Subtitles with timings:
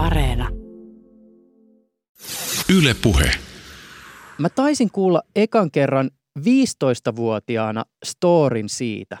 [0.00, 0.48] Areena.
[2.78, 3.30] Yle Puhe.
[4.38, 9.18] Mä taisin kuulla ekan kerran 15-vuotiaana storin siitä,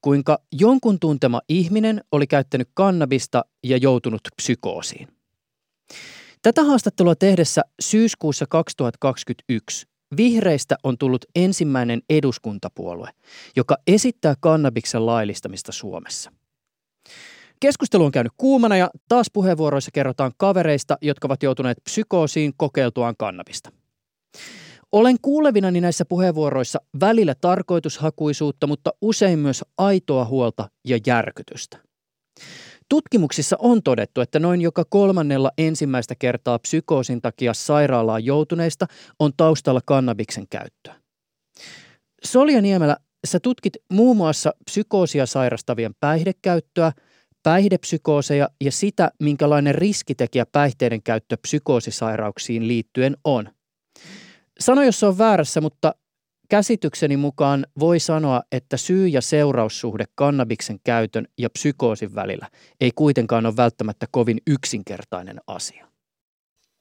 [0.00, 5.08] kuinka jonkun tuntema ihminen oli käyttänyt kannabista ja joutunut psykoosiin.
[6.42, 9.86] Tätä haastattelua tehdessä syyskuussa 2021
[10.16, 13.10] Vihreistä on tullut ensimmäinen eduskuntapuolue,
[13.56, 16.32] joka esittää kannabiksen laillistamista Suomessa.
[17.64, 23.72] Keskustelu on käynyt kuumana ja taas puheenvuoroissa kerrotaan kavereista, jotka ovat joutuneet psykoosiin kokeiltuaan kannabista.
[24.92, 31.78] Olen kuulevinani näissä puheenvuoroissa välillä tarkoitushakuisuutta, mutta usein myös aitoa huolta ja järkytystä.
[32.88, 38.86] Tutkimuksissa on todettu, että noin joka kolmannella ensimmäistä kertaa psykoosin takia sairaalaan joutuneista
[39.18, 40.94] on taustalla kannabiksen käyttöä.
[42.24, 46.92] Solja Niemelä, sä tutkit muun muassa psykoosia sairastavien päihdekäyttöä,
[47.44, 53.50] päihdepsykooseja ja sitä, minkälainen riskitekijä päihteiden käyttö psykoosisairauksiin liittyen on.
[54.60, 55.94] Sano, jos se on väärässä, mutta
[56.48, 62.48] käsitykseni mukaan voi sanoa, että syy- ja seuraussuhde kannabiksen käytön ja psykoosin välillä
[62.80, 65.86] ei kuitenkaan ole välttämättä kovin yksinkertainen asia.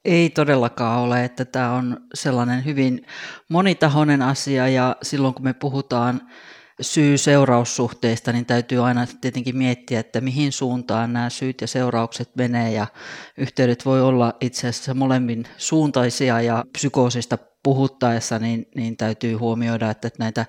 [0.05, 3.05] Ei todellakaan ole, että tämä on sellainen hyvin
[3.49, 6.21] monitahoinen asia ja silloin kun me puhutaan
[6.81, 12.71] syy-seuraussuhteista, niin täytyy aina tietenkin miettiä, että mihin suuntaan nämä syyt ja seuraukset menee.
[12.71, 12.87] Ja
[13.37, 20.09] yhteydet voi olla itse asiassa molemmin suuntaisia ja psykoosista puhuttaessa niin, niin täytyy huomioida, että
[20.19, 20.45] näitä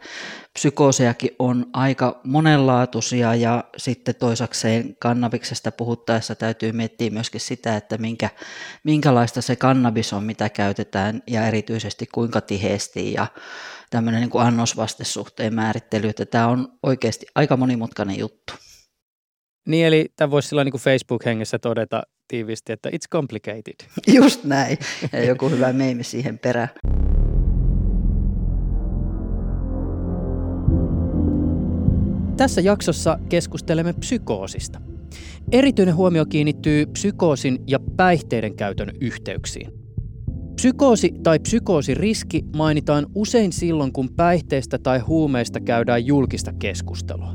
[0.52, 8.30] psykoosejakin on aika monenlaatuisia ja sitten toisakseen kannabiksesta puhuttaessa täytyy miettiä myöskin sitä, että minkä,
[8.84, 13.26] minkälaista se kannabis on, mitä käytetään ja erityisesti kuinka tiheesti ja
[13.90, 18.52] tämmöinen niin kuin annosvastesuhteen määrittely, että tämä on oikeasti aika monimutkainen juttu.
[19.68, 23.88] Niin, eli tämä voisi sillä niin Facebook-hengessä todeta tiivisti, että it's complicated.
[24.06, 24.78] Just näin.
[25.12, 26.68] Ja joku hyvä meimi siihen perään.
[32.36, 34.80] Tässä jaksossa keskustelemme psykoosista.
[35.52, 39.72] Erityinen huomio kiinnittyy psykoosin ja päihteiden käytön yhteyksiin.
[40.54, 47.34] Psykoosi tai psykoosiriski mainitaan usein silloin, kun päihteistä tai huumeista käydään julkista keskustelua.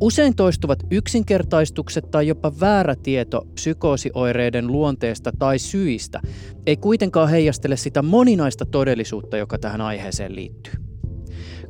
[0.00, 6.20] Usein toistuvat yksinkertaistukset tai jopa väärä tieto psykoosioireiden luonteesta tai syistä
[6.66, 10.72] ei kuitenkaan heijastele sitä moninaista todellisuutta, joka tähän aiheeseen liittyy.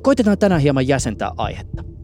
[0.02, 1.99] Koitetaan tänään hieman jäsentää aihetta.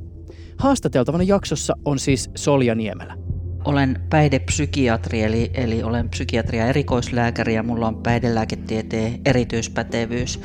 [0.59, 3.19] Haastateltavana jaksossa on siis Solja Niemelä.
[3.65, 10.41] Olen päihdepsykiatri, eli, eli olen psykiatria erikoislääkäri ja mulla on päihdelääketieteen erityispätevyys.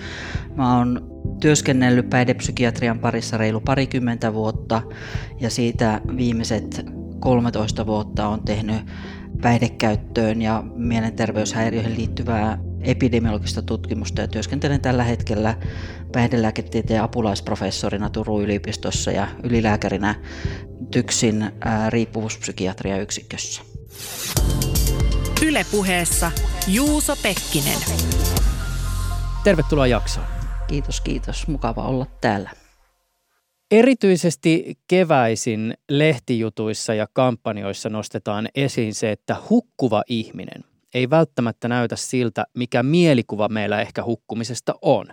[0.56, 1.12] Mä oon
[1.42, 4.82] työskennellyt päihdepsykiatrian parissa reilu parikymmentä vuotta
[5.40, 6.86] ja siitä viimeiset
[7.20, 8.78] 13 vuotta on tehnyt
[9.42, 15.56] päihdekäyttöön ja mielenterveyshäiriöihin liittyvää epidemiologista tutkimusta ja työskentelen tällä hetkellä
[16.12, 20.16] päihdelääketieteen apulaisprofessorina Turun yliopistossa ja ylilääkärinä
[20.92, 21.52] TYKSin
[21.90, 23.62] riippuvuuspsykiatria yksikössä.
[25.46, 26.32] Ylepuheessa
[26.68, 27.80] Juuso Pekkinen.
[29.44, 30.26] Tervetuloa jaksoon.
[30.68, 31.48] Kiitos, kiitos.
[31.48, 32.50] Mukava olla täällä.
[33.72, 40.64] Erityisesti keväisin lehtijutuissa ja kampanjoissa nostetaan esiin se, että hukkuva ihminen
[40.94, 45.06] ei välttämättä näytä siltä, mikä mielikuva meillä ehkä hukkumisesta on.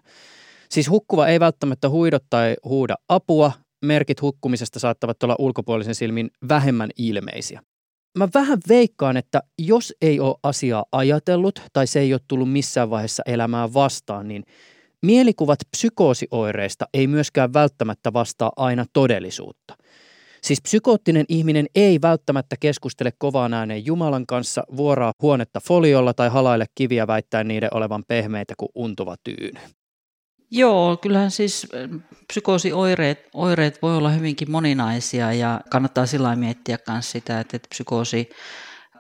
[0.71, 3.53] Siis hukkuva ei välttämättä huido tai huuda apua,
[3.85, 7.63] merkit hukkumisesta saattavat olla ulkopuolisen silmin vähemmän ilmeisiä.
[8.19, 12.91] Mä vähän veikkaan, että jos ei ole asiaa ajatellut tai se ei ole tullut missään
[12.91, 14.45] vaiheessa elämää vastaan, niin
[15.03, 19.77] mielikuvat psykoosioireista ei myöskään välttämättä vastaa aina todellisuutta–
[20.43, 26.67] Siis psykoottinen ihminen ei välttämättä keskustele kovaan ääneen Jumalan kanssa, vuoraa huonetta foliolla tai halaille
[26.75, 29.61] kiviä väittäen niiden olevan pehmeitä kuin untuva tyyny.
[30.51, 31.67] Joo, kyllähän siis
[32.29, 38.31] psykoosioireet oireet voi olla hyvinkin moninaisia ja kannattaa sillä miettiä myös sitä, että, että psykoosi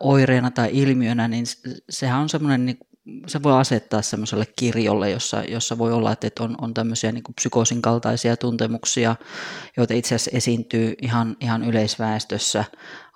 [0.00, 1.44] oireena tai ilmiönä, niin
[1.90, 2.78] sehän on semmoinen niin
[3.26, 7.82] se voi asettaa semmoiselle kirjolle, jossa, jossa voi olla, että on, on tämmöisiä niin psykoosin
[7.82, 9.16] kaltaisia tuntemuksia,
[9.76, 12.64] joita itse asiassa esiintyy ihan, ihan yleisväestössä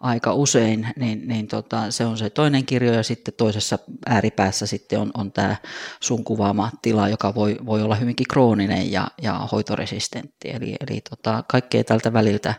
[0.00, 4.98] aika usein, niin, niin tota, se on se toinen kirjo ja sitten toisessa ääripäässä sitten
[4.98, 5.56] on, on tämä
[6.00, 10.50] sun kuvaama tila, joka voi, voi olla hyvinkin krooninen ja, ja hoitoresistentti.
[10.50, 12.54] Eli, eli tota, kaikkea tältä väliltä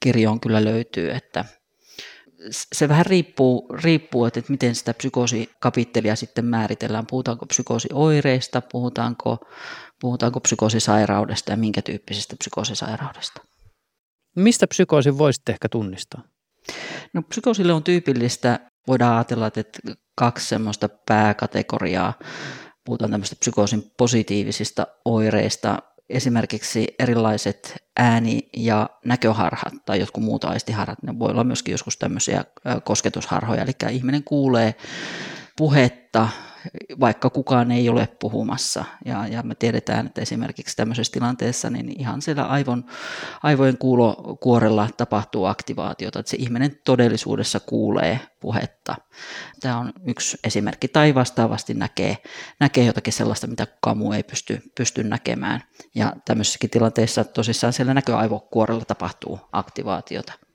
[0.00, 1.44] kirjoon kyllä löytyy, että,
[2.50, 7.06] se vähän riippuu, riippuu että, että miten sitä psykoosikapittelia sitten määritellään.
[7.06, 9.38] Puhutaanko psykoosioireista, puhutaanko,
[10.00, 13.40] puhutaanko psykoosisairaudesta ja minkä tyyppisestä psykoosisairaudesta.
[14.36, 16.22] Mistä psykoosin voisit ehkä tunnistaa?
[17.12, 19.62] No, psykoosille on tyypillistä voidaan ajatella, että
[20.18, 22.14] kaksi semmoista pääkategoriaa,
[22.84, 25.78] puhutaan tämmöistä psykoosin positiivisista oireista,
[26.08, 32.44] esimerkiksi erilaiset ääni- ja näköharhat tai jotkut muut aistiharhat, ne voi olla myöskin joskus tämmöisiä
[32.84, 34.74] kosketusharhoja, eli ihminen kuulee
[35.56, 36.28] puhetta,
[37.00, 38.84] vaikka kukaan ei ole puhumassa.
[39.04, 42.84] Ja, ja me tiedetään, että esimerkiksi tämmöisessä tilanteessa niin ihan siellä aivon,
[43.42, 48.94] aivojen kuulokuorella tapahtuu aktivaatiota, että se ihminen todellisuudessa kuulee puhetta.
[49.60, 50.88] Tämä on yksi esimerkki.
[50.88, 52.16] Tai vastaavasti näkee,
[52.60, 55.62] näkee jotakin sellaista, mitä kukaan muu ei pysty, pysty näkemään.
[55.94, 60.45] Ja tämmöisessäkin tilanteessa tosissaan siellä näköaivokuorella tapahtuu aktivaatiota.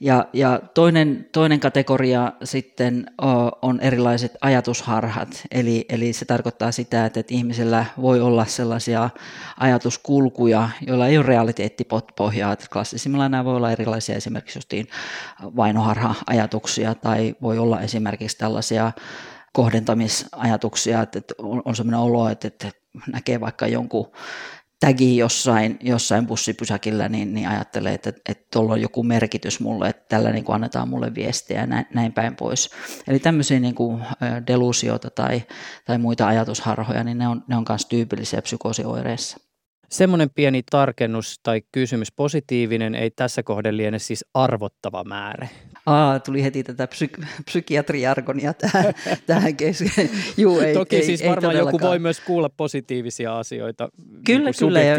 [0.00, 3.06] Ja, ja toinen, toinen kategoria sitten
[3.62, 9.10] on erilaiset ajatusharhat, eli, eli se tarkoittaa sitä, että, että ihmisellä voi olla sellaisia
[9.60, 12.56] ajatuskulkuja, joilla ei ole realiteettipohjaa.
[12.72, 14.88] Klassisimmilla nämä voi olla erilaisia esimerkiksi
[15.42, 18.92] vainoharha-ajatuksia tai voi olla esimerkiksi tällaisia
[19.52, 22.70] kohdentamisajatuksia, että on, on sellainen olo, että, että
[23.12, 24.12] näkee vaikka jonkun
[24.80, 30.04] tagi jossain, jossain bussipysäkillä, niin, niin ajattelee, että, että tuolla on joku merkitys mulle, että
[30.08, 32.70] tällä niin kuin annetaan mulle viestiä ja näin, näin päin pois.
[33.08, 34.02] Eli tämmöisiä niin kuin
[34.46, 35.42] delusioita tai,
[35.84, 39.45] tai muita ajatusharhoja, niin ne on, ne on myös tyypillisiä psykoosioireissa.
[39.88, 45.48] Semmoinen pieni tarkennus tai kysymys, positiivinen ei tässä kohden liene siis arvottava määrä.
[45.86, 48.94] Aa, tuli heti tätä psyk- psykiatriargonia tähän,
[49.26, 50.10] tähän kesken.
[50.36, 53.88] Juu, ei, Toki ei, siis ei, varmaan ei joku voi myös kuulla positiivisia asioita
[54.26, 54.96] kyllä, niin kyllä, ja,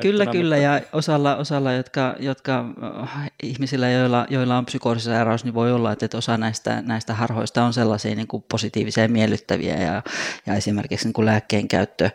[0.00, 2.64] Kyllä, kyllä, ja osalla, osalla jotka, jotka
[3.02, 7.72] äh, ihmisillä, joilla, joilla on psykoosisairaus, niin voi olla, että osa näistä, näistä harhoista on
[7.72, 10.02] sellaisia niin kuin positiivisia ja miellyttäviä, ja,
[10.46, 12.10] ja esimerkiksi niin kuin lääkkeen käyttö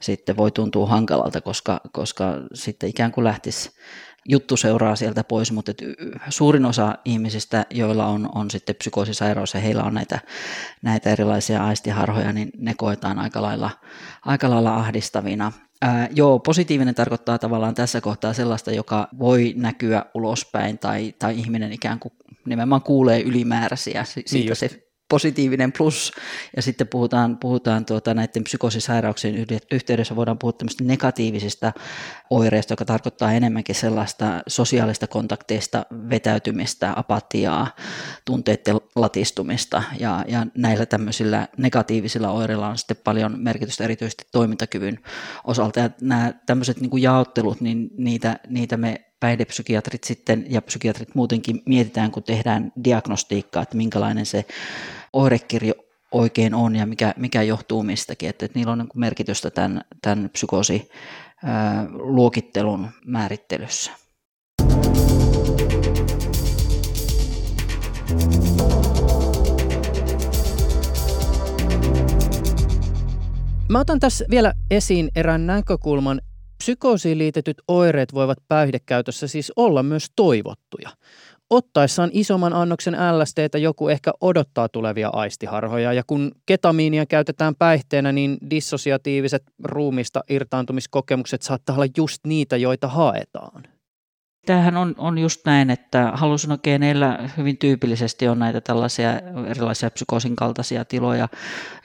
[0.00, 1.53] sitten voi tuntua hankalalta, koska,
[1.92, 3.70] koska sitten ikään kuin lähtisi
[4.28, 5.82] juttu seuraa sieltä pois, mutta et
[6.28, 10.18] suurin osa ihmisistä, joilla on, on sitten psykoosisairaus ja heillä on näitä,
[10.82, 13.70] näitä erilaisia aistiharhoja, niin ne koetaan aika lailla,
[14.24, 15.52] aika lailla ahdistavina.
[15.82, 21.72] Ää, joo, positiivinen tarkoittaa tavallaan tässä kohtaa sellaista, joka voi näkyä ulospäin tai, tai ihminen
[21.72, 22.12] ikään kuin
[22.46, 24.04] nimenomaan kuulee ylimääräisiä.
[24.04, 26.12] Siitä niin se positiivinen plus,
[26.56, 31.72] ja sitten puhutaan, puhutaan tuota, näiden psykoosisairauksien yhteydessä voidaan puhua negatiivisista
[32.30, 37.74] oireista, joka tarkoittaa enemmänkin sellaista sosiaalista kontakteista vetäytymistä, apatiaa,
[38.24, 44.98] tunteiden latistumista, ja, ja näillä tämmöisillä negatiivisilla oireilla on sitten paljon merkitystä erityisesti toimintakyvyn
[45.44, 51.62] osalta, ja nämä tämmöiset niin jaottelut, niin niitä, niitä me päihdepsykiatrit sitten ja psykiatrit muutenkin
[51.66, 54.44] mietitään, kun tehdään diagnostiikkaa, että minkälainen se
[55.12, 55.74] oirekirjo
[56.12, 58.28] oikein on ja mikä, mikä johtuu mistäkin.
[58.28, 63.90] Että, että niillä on niin merkitystä tämän, tämän psykoosiluokittelun määrittelyssä.
[73.68, 76.20] Mä otan tässä vielä esiin erään näkökulman,
[76.64, 80.90] Psykoosiin liitetyt oireet voivat päihdekäytössä siis olla myös toivottuja.
[81.50, 88.38] Ottaessaan isomman annoksen LSDtä joku ehkä odottaa tulevia aistiharhoja ja kun ketamiinia käytetään päihteenä, niin
[88.50, 93.62] dissosiatiiviset ruumista irtaantumiskokemukset saattaa olla just niitä, joita haetaan.
[94.46, 99.10] Tämähän on, on just näin, että hallusinogeneillä hyvin tyypillisesti on näitä tällaisia
[99.46, 101.28] erilaisia psykoosin kaltaisia tiloja.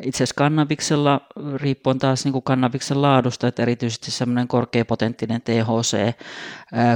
[0.04, 1.22] Itse asiassa kannabiksella,
[1.56, 5.98] riippuen taas niin kuin kannabiksen laadusta, että erityisesti semmoinen korkeapotenttinen THC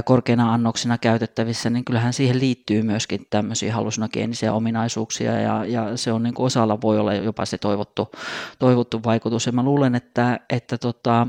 [0.04, 6.22] korkeina annoksina käytettävissä, niin kyllähän siihen liittyy myöskin tämmöisiä hallusinogeenisia ominaisuuksia ja, ja se on
[6.22, 8.12] niin kuin osalla voi olla jopa se toivottu,
[8.58, 9.46] toivottu vaikutus.
[9.46, 11.26] Ja mä luulen, että, että tota,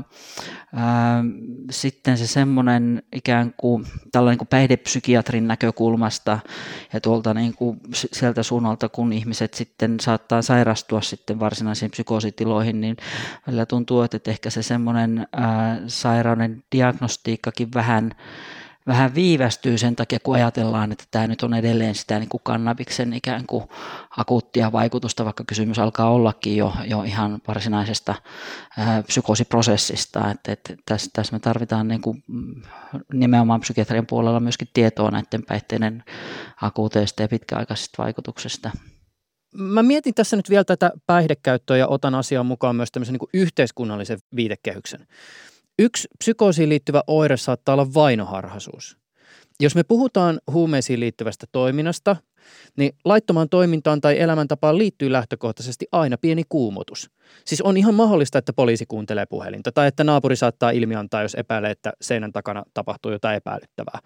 [0.74, 1.24] ää,
[1.70, 6.38] sitten se semmoinen ikään kuin tällainen niin kuin päihdepsykiatrin näkökulmasta
[6.92, 12.96] ja tuolta niin kuin sieltä suunnalta, kun ihmiset sitten saattaa sairastua sitten varsinaisiin psykoositiloihin, niin
[13.46, 18.12] välillä tuntuu, että ehkä se semmoinen ää, sairauden diagnostiikkakin vähän
[18.86, 23.12] vähän viivästyy sen takia, kun ajatellaan, että tämä nyt on edelleen sitä niin kuin kannabiksen
[23.12, 23.64] ikään kuin
[24.16, 28.14] akuuttia vaikutusta, vaikka kysymys alkaa ollakin jo, jo ihan varsinaisesta
[28.78, 30.30] ää, psykoosiprosessista.
[30.30, 32.62] Että, että tässä, tässä me tarvitaan niin kuin, mm,
[33.12, 36.04] nimenomaan psykiatrian puolella myöskin tietoa näiden päihteiden
[36.62, 38.70] akuuteista ja pitkäaikaisista vaikutuksista.
[39.54, 44.18] Mä mietin tässä nyt vielä tätä päihdekäyttöä ja otan asiaan mukaan myös tämmöisen niin yhteiskunnallisen
[44.36, 45.06] viitekehyksen.
[45.78, 48.98] Yksi psykoosiin liittyvä oire saattaa olla vainoharhaisuus.
[49.60, 52.16] Jos me puhutaan huumeisiin liittyvästä toiminnasta,
[52.76, 57.10] niin laittomaan toimintaan tai elämäntapaan liittyy lähtökohtaisesti aina pieni kuumotus.
[57.44, 61.70] Siis on ihan mahdollista, että poliisi kuuntelee puhelinta tai että naapuri saattaa ilmiantaa, jos epäilee,
[61.70, 63.98] että seinän takana tapahtuu jotain epäilyttävää.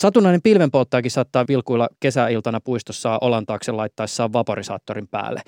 [0.00, 5.42] Satunnainen pilvenpolttajakin saattaa vilkuilla kesäiltana puistossa olan taakse laittaessaan vaporisaattorin päälle.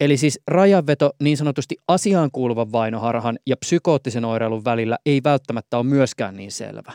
[0.00, 5.86] Eli siis rajanveto niin sanotusti asiaan kuuluvan vainoharhan ja psykoottisen oireilun välillä ei välttämättä ole
[5.86, 6.92] myöskään niin selvä.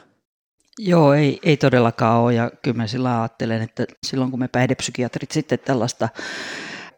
[0.80, 5.32] Joo, ei, ei todellakaan ole ja kyllä mä sillä ajattelen, että silloin kun me päihdepsykiatrit
[5.32, 6.10] sitten tällaista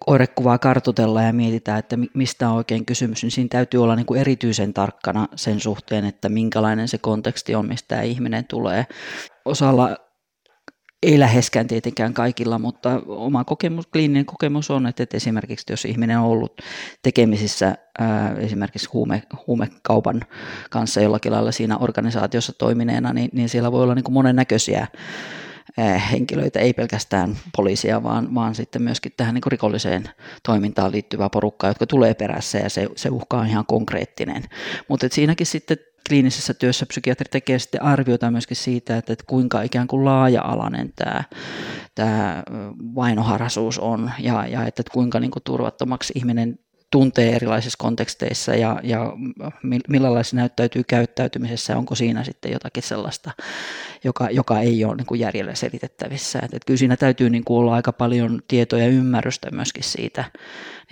[0.08, 4.22] oirekuvaa kartutella ja mietitään, että mistä on oikein kysymys, niin siinä täytyy olla niin kuin
[4.22, 8.86] erityisen tarkkana sen suhteen, että minkälainen se konteksti on, mistä ihminen tulee.
[9.45, 9.98] Osalla
[11.03, 16.25] ei läheskään tietenkään kaikilla, mutta oma kokemus, kliininen kokemus on, että esimerkiksi jos ihminen on
[16.25, 16.62] ollut
[17.03, 20.21] tekemisissä ää, esimerkiksi huume, huumekaupan
[20.69, 24.88] kanssa jollakin lailla siinä organisaatiossa toimineena, niin, niin siellä voi olla niin kuin monennäköisiä
[26.12, 30.10] henkilöitä, ei pelkästään poliisia, vaan, vaan sitten myöskin tähän niin rikolliseen
[30.44, 34.44] toimintaan liittyvää porukkaa, jotka tulee perässä ja se, se uhka on ihan konkreettinen.
[34.88, 35.77] Mutta siinäkin sitten
[36.10, 41.24] kliinisessä työssä psykiatri tekee sitten arviota myöskin siitä, että, että kuinka ikään kuin laaja-alainen tämä,
[41.96, 42.44] tämä
[42.96, 46.60] vainoharhaisuus on ja, ja että, että kuinka niin kuin turvattomaksi ihminen
[46.91, 49.13] tuntee erilaisissa konteksteissa ja, ja
[49.88, 53.31] millä se näyttäytyy käyttäytymisessä, onko siinä sitten jotakin sellaista,
[54.03, 56.39] joka, joka ei ole niin kuin järjellä selitettävissä.
[56.43, 60.24] Et, et kyllä siinä täytyy niin kuin olla aika paljon tietoa ja ymmärrystä myöskin siitä,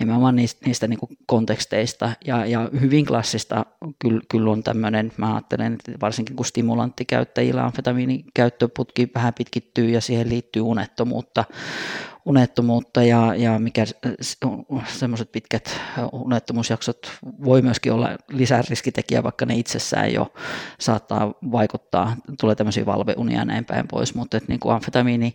[0.00, 3.66] nimenomaan niistä, niistä niin kuin konteksteista ja, ja hyvin klassista
[3.98, 10.28] kyllä, kyllä on tämmöinen, mä ajattelen, että varsinkin kun stimulanttikäyttäjillä amfetamiinikäyttöputki vähän pitkittyy ja siihen
[10.28, 11.44] liittyy unettomuutta,
[12.30, 13.84] unettomuutta ja, ja mikä
[14.88, 15.80] semmoiset pitkät
[16.12, 16.98] unettomuusjaksot
[17.44, 20.32] voi myöskin olla lisäriskitekijä, vaikka ne itsessään jo
[20.78, 25.34] saattaa vaikuttaa, tulee tämmöisiä valveunia ja näin päin pois, mutta että niin kuin amfetamiini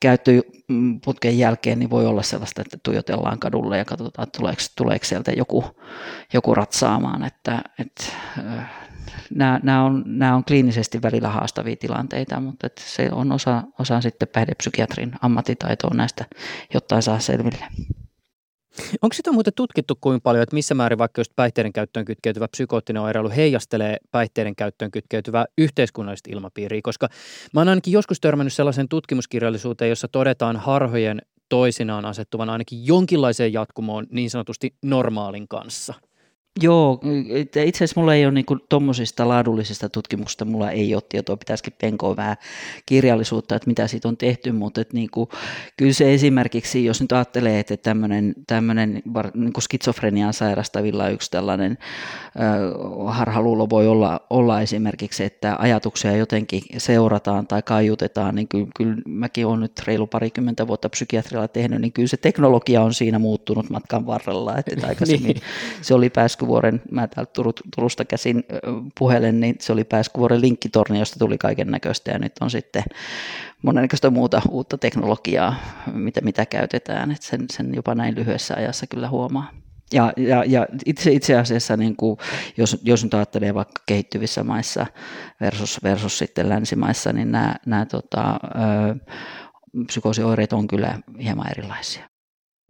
[0.00, 5.32] käyttöputken jälkeen niin voi olla sellaista, että tuijotellaan kadulle ja katsotaan, että tuleeko, tuleeko sieltä
[5.32, 5.64] joku,
[6.32, 8.04] joku ratsaamaan, että, että
[9.34, 14.00] nämä, nämä, on, nämä on kliinisesti välillä haastavia tilanteita, mutta että se on osa, osa
[14.00, 16.24] sitten päihdepsykiatrin ammattitaitoa näistä,
[16.74, 17.64] jotta saa selville.
[19.02, 23.02] Onko sitä muuten tutkittu kuin paljon, että missä määrin vaikka just päihteiden käyttöön kytkeytyvä psykoottinen
[23.02, 26.80] oireilu heijastelee päihteiden käyttöön kytkeytyvää yhteiskunnallista ilmapiiriä?
[26.82, 27.08] Koska
[27.54, 34.06] mä oon ainakin joskus törmännyt sellaisen tutkimuskirjallisuuteen, jossa todetaan harhojen toisinaan asettuvan ainakin jonkinlaiseen jatkumoon
[34.10, 35.94] niin sanotusti normaalin kanssa–
[36.60, 37.00] Joo,
[37.64, 42.16] itse asiassa mulla ei ole niin tuommoisista laadullisista tutkimuksista, mulla ei ole tietoa, pitäisikin penkoa
[42.16, 42.36] vähän
[42.86, 45.28] kirjallisuutta, että mitä siitä on tehty, mutta että niin kuin,
[45.76, 49.02] kyllä se esimerkiksi, jos nyt ajattelee, että tämmöinen, tämmöinen
[49.34, 51.78] niin skitsofreniaan sairastavilla yksi tällainen
[52.40, 58.96] äh, harhaluulo voi olla, olla esimerkiksi, että ajatuksia jotenkin seurataan tai kaiutetaan, niin kyllä, kyllä
[59.06, 63.70] mäkin olen nyt reilu parikymmentä vuotta psykiatrialla tehnyt, niin kyllä se teknologia on siinä muuttunut
[63.70, 65.42] matkan varrella, että aikaisemmin niin.
[65.82, 67.32] se oli pääsky Pääskyvuoren, mä täältä
[67.76, 68.44] Turusta käsin
[68.98, 72.82] puhelen, niin se oli Pääskyvuoren linkkitorni, josta tuli kaiken näköistä ja nyt on sitten
[73.62, 75.54] monennäköistä muuta uutta teknologiaa,
[75.92, 79.50] mitä, mitä käytetään, että sen, sen jopa näin lyhyessä ajassa kyllä huomaa.
[79.92, 82.18] Ja, ja, ja itse, itse asiassa, niin kuin,
[82.56, 84.86] jos, jos nyt ajattelee vaikka kehittyvissä maissa
[85.40, 92.15] versus, versus sitten länsimaissa, niin nämä, nämä tota, ö, psykoosioireet on kyllä hieman erilaisia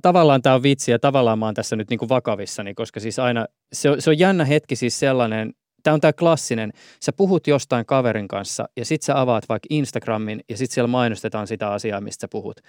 [0.06, 3.18] tavallaan tämä on vitsi ja tavallaan mä oon tässä nyt niin kuin vakavissani, koska siis
[3.18, 6.72] aina, se on, se on jännä hetki siis sellainen, tämä on tämä klassinen,
[7.04, 11.46] sä puhut jostain kaverin kanssa ja sit sä avaat vaikka Instagramin ja sit siellä mainostetaan
[11.46, 12.60] sitä asiaa, mistä sä puhut.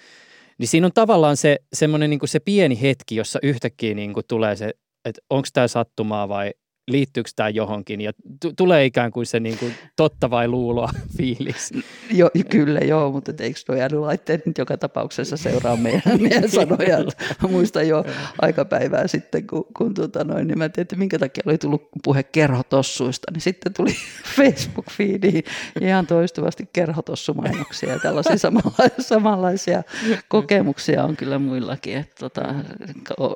[0.57, 4.55] Niin siinä on tavallaan se, semmoinen niin se pieni hetki, jossa yhtäkkiä niin kuin tulee
[4.55, 4.71] se,
[5.05, 6.51] että onko tämä sattumaa vai
[6.87, 11.73] liittyykö tämä johonkin ja t- tulee ikään kuin se niin kuin totta vai luuloa fiilis.
[12.11, 16.97] Jo, kyllä joo, mutta eikö nuo älylaitteet nyt joka tapauksessa seuraa meidän, meidän sanoja.
[17.49, 18.05] Muistan jo
[18.41, 22.23] aikapäivää sitten, kun, kun tuota noin, niin mä tein, että minkä takia oli tullut puhe
[22.23, 23.91] kerhotossuista, niin sitten tuli
[24.37, 25.43] Facebook-feediin
[25.81, 29.83] ihan toistuvasti kerhotossumainoksia ja tällaisia samanlaisia, samanlaisia
[30.27, 31.97] kokemuksia on kyllä muillakin.
[31.97, 32.55] Että tota,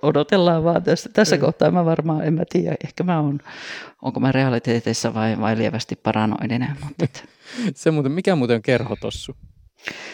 [0.02, 3.41] odotellaan vaan tässä, tässä kohtaa mä varmaan, en mä tiedä, ehkä mä oon
[4.02, 6.78] onko mä realiteetissa vai, vai lievästi paranoidinen.
[6.84, 7.06] Mutta
[7.76, 9.36] se muuten, mikä muuten on kerhotossu?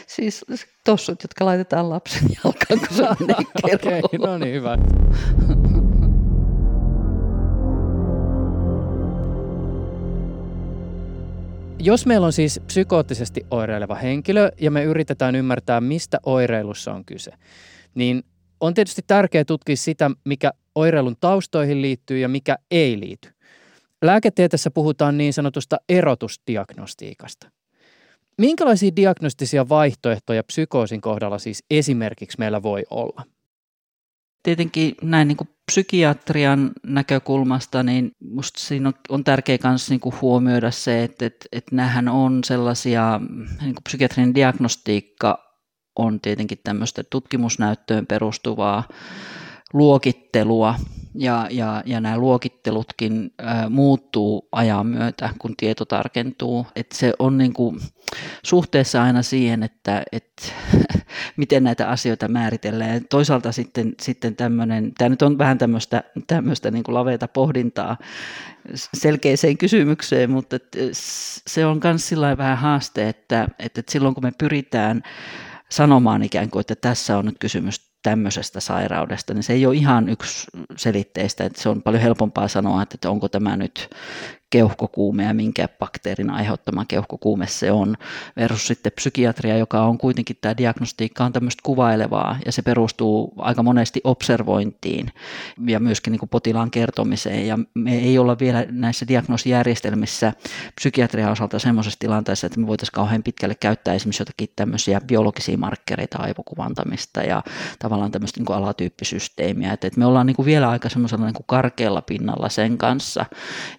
[0.08, 0.46] Siis
[0.86, 3.48] tossut, jotka laitetaan lapsen jalkaan, kun se on niin
[3.82, 3.98] kerho.
[3.98, 4.78] okay, no niin, hyvä.
[11.80, 17.32] Jos meillä on siis psykoottisesti oireileva henkilö ja me yritetään ymmärtää, mistä oireilussa on kyse,
[17.96, 18.24] niin
[18.62, 23.30] on tietysti tärkeää tutkia sitä, mikä oireilun taustoihin liittyy ja mikä ei liity.
[24.02, 27.52] Lääketieteessä puhutaan niin sanotusta erotusdiagnostiikasta.
[28.38, 33.24] Minkälaisia diagnostisia vaihtoehtoja psykoosin kohdalla siis esimerkiksi meillä voi olla?
[34.44, 41.04] Tietenkin näin niin kuin psykiatrian näkökulmasta, niin musta siinä on, tärkeää myös niin huomioida se,
[41.04, 43.22] että, että, että nämähän on sellaisia,
[43.62, 45.47] niin kuin psykiatrinen diagnostiikka
[45.98, 48.84] on tietenkin tämmöistä tutkimusnäyttöön perustuvaa
[49.74, 50.76] luokittelua,
[51.18, 56.68] ja, ja, ja nämä luokittelutkin ä, muuttuu ajan myötä, kun tieto tarkentuu.
[56.76, 57.80] Et se on niin kuin
[58.44, 60.54] suhteessa aina siihen, että et,
[61.38, 62.94] miten näitä asioita määritellään.
[62.94, 65.58] Ja toisaalta sitten, sitten tämmöinen, tämä nyt on vähän
[66.28, 67.98] tämmöistä, niin kuin laveita pohdintaa
[68.74, 70.78] selkeiseen kysymykseen, mutta et,
[71.48, 75.04] se on myös vähän haaste, että, että silloin kun me pyritään
[75.70, 80.10] sanomaan ikään kuin, että tässä on nyt kysymys tämmöisestä sairaudesta, niin se ei ole ihan
[80.10, 83.90] yksi selitteistä, että se on paljon helpompaa sanoa, että onko tämä nyt
[84.50, 87.98] keuhkokuume ja minkä bakteerin aiheuttama keuhkokuume se on,
[88.38, 93.64] versus sitten psykiatria, joka on kuitenkin tämä diagnostiikka on tämmöistä kuvailevaa ja se perustuu aika
[93.64, 95.12] monesti observointiin
[95.68, 100.34] ja myöskin niin kuin potilaan kertomiseen ja me ei olla vielä näissä diagnoosijärjestelmissä
[100.76, 106.18] psykiatrian osalta semmoisessa tilanteessa, että me voitaisiin kauhean pitkälle käyttää esimerkiksi jotakin tämmöisiä biologisia markkereita
[106.18, 107.44] aivokuvantamista ja
[108.12, 112.02] tämmöistä niin alatyyppisysteemiä, että, että me ollaan niin kuin vielä aika semmoisella niin kuin karkealla
[112.02, 113.26] pinnalla sen kanssa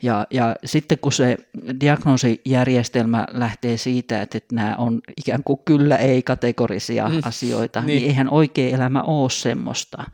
[0.02, 1.36] ja, ja sitten kun se
[1.80, 7.20] diagnoosijärjestelmä lähtee siitä, että, että nämä on ikään kuin kyllä ei kategorisia mm.
[7.22, 7.86] asioita, niin.
[7.86, 10.04] niin eihän oikea elämä ole semmoista,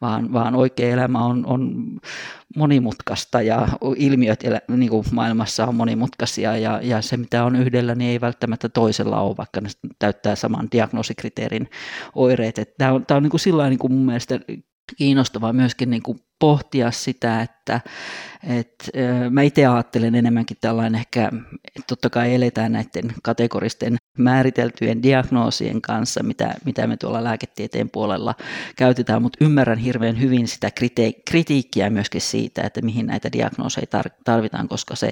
[0.00, 1.86] vaan, vaan oikea elämä on, on
[2.56, 8.10] monimutkaista ja ilmiöt niin kuin maailmassa on monimutkaisia ja, ja se mitä on yhdellä, niin
[8.10, 9.68] ei välttämättä toisella ole, vaikka ne
[9.98, 11.70] täyttää saman diagnoosikriteerin
[12.14, 12.60] oireet.
[12.78, 14.40] Tämä on, tämä on niin kuin sillä niin kuin mun mielestä
[14.96, 17.80] kiinnostavaa myöskin niin kuin pohtia sitä, että,
[18.48, 18.84] että
[19.30, 26.22] mä itse ajattelen enemmänkin tällainen ehkä, että totta kai eletään näiden kategoristen määriteltyjen diagnoosien kanssa,
[26.22, 28.34] mitä, mitä me tuolla lääketieteen puolella
[28.76, 33.86] käytetään, mutta ymmärrän hirveän hyvin sitä kriti- kritiikkiä myöskin siitä, että mihin näitä diagnooseja
[34.24, 35.10] tarvitaan, koska se,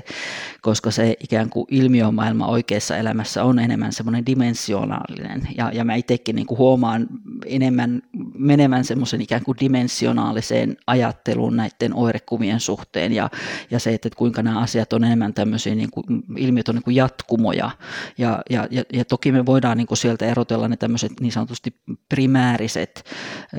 [0.62, 6.36] koska se ikään kuin ilmiömaailma oikeassa elämässä on enemmän semmoinen dimensionaalinen, ja, ja mä itsekin
[6.36, 7.06] niin kuin huomaan
[7.46, 8.02] enemmän
[8.38, 11.21] menevän semmoisen ikään kuin dimensionaaliseen ajatteluun
[11.56, 13.30] näiden oirekuvien suhteen, ja,
[13.70, 16.04] ja se, että kuinka nämä asiat on enemmän tämmöisiä, niin kuin,
[16.36, 17.70] ilmiöt on niin kuin jatkumoja,
[18.18, 21.74] ja, ja, ja ja toki me voidaan niin kuin sieltä erotella ne tämmöiset niin sanotusti
[22.08, 23.04] primääriset,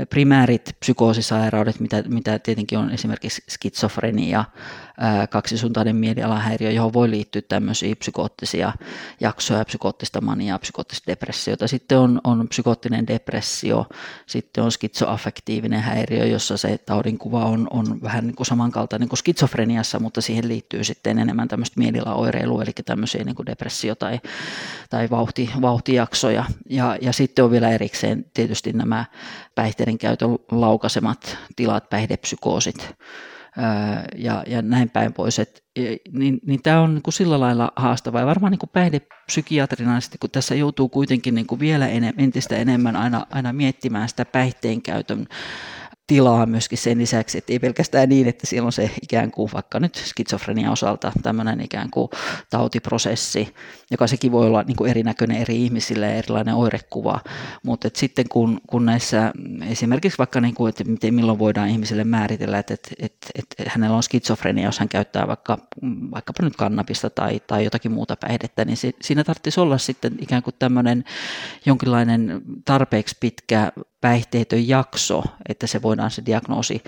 [0.09, 4.45] primäärit psykoosisairaudet, mitä, mitä tietenkin on esimerkiksi skitsofrenia,
[5.29, 8.73] kaksisuuntainen mielialahäiriö, johon voi liittyä tämmöisiä psykoottisia
[9.19, 11.67] jaksoja, psykoottista maniaa, psykoottista depressiota.
[11.67, 13.86] Sitten on, on psykoottinen depressio,
[14.25, 19.99] sitten on skitsoaffektiivinen häiriö, jossa se taudinkuva on, on vähän niin kuin samankaltainen kuin skitsofreniassa,
[19.99, 24.19] mutta siihen liittyy sitten enemmän tämmöistä mielialaoireilua, eli tämmöisiä niin kuin depressio- tai,
[24.89, 26.45] tai vauhti, vauhtijaksoja.
[26.69, 29.06] Ja, ja sitten on vielä erikseen tietysti nämä
[29.56, 32.95] päihteiden käytön laukaisemat tilat, päihdepsykoosit,
[34.15, 35.39] ja, ja näin päin pois.
[35.39, 35.63] Et,
[36.11, 38.21] niin, niin tämä on niin sillä lailla haastavaa.
[38.21, 43.53] Ja varmaan niin päihdepsykiatrina, kun tässä joutuu kuitenkin niin vielä enemmän, entistä enemmän aina, aina
[43.53, 45.27] miettimään sitä päihteen käytön
[46.07, 49.79] tilaa myöskin sen lisäksi, että ei pelkästään niin, että siellä on se ikään kuin vaikka
[49.79, 52.09] nyt skitsofrenia osalta tämmöinen ikään kuin
[52.49, 53.53] tautiprosessi,
[53.91, 57.19] joka sekin voi olla niin kuin erinäköinen eri ihmisille ja erilainen oirekuva,
[57.63, 59.31] mutta sitten kun, kun näissä
[59.69, 63.95] esimerkiksi vaikka niin kuin, että miten, milloin voidaan ihmiselle määritellä, että, että, että, että hänellä
[63.95, 65.57] on skitsofrenia, jos hän käyttää vaikka,
[66.11, 70.43] vaikkapa nyt kannabista tai, tai jotakin muuta päihdettä, niin se, siinä tarvitsisi olla sitten ikään
[70.43, 71.03] kuin tämmöinen
[71.65, 73.71] jonkinlainen tarpeeksi pitkä
[74.03, 76.83] päihteetön jakso, että se voidaan se diagnoosi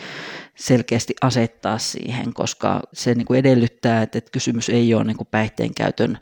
[0.55, 5.73] selkeästi asettaa siihen, koska se niin kuin edellyttää, että kysymys ei ole niin kuin päihteen
[5.73, 6.17] käytön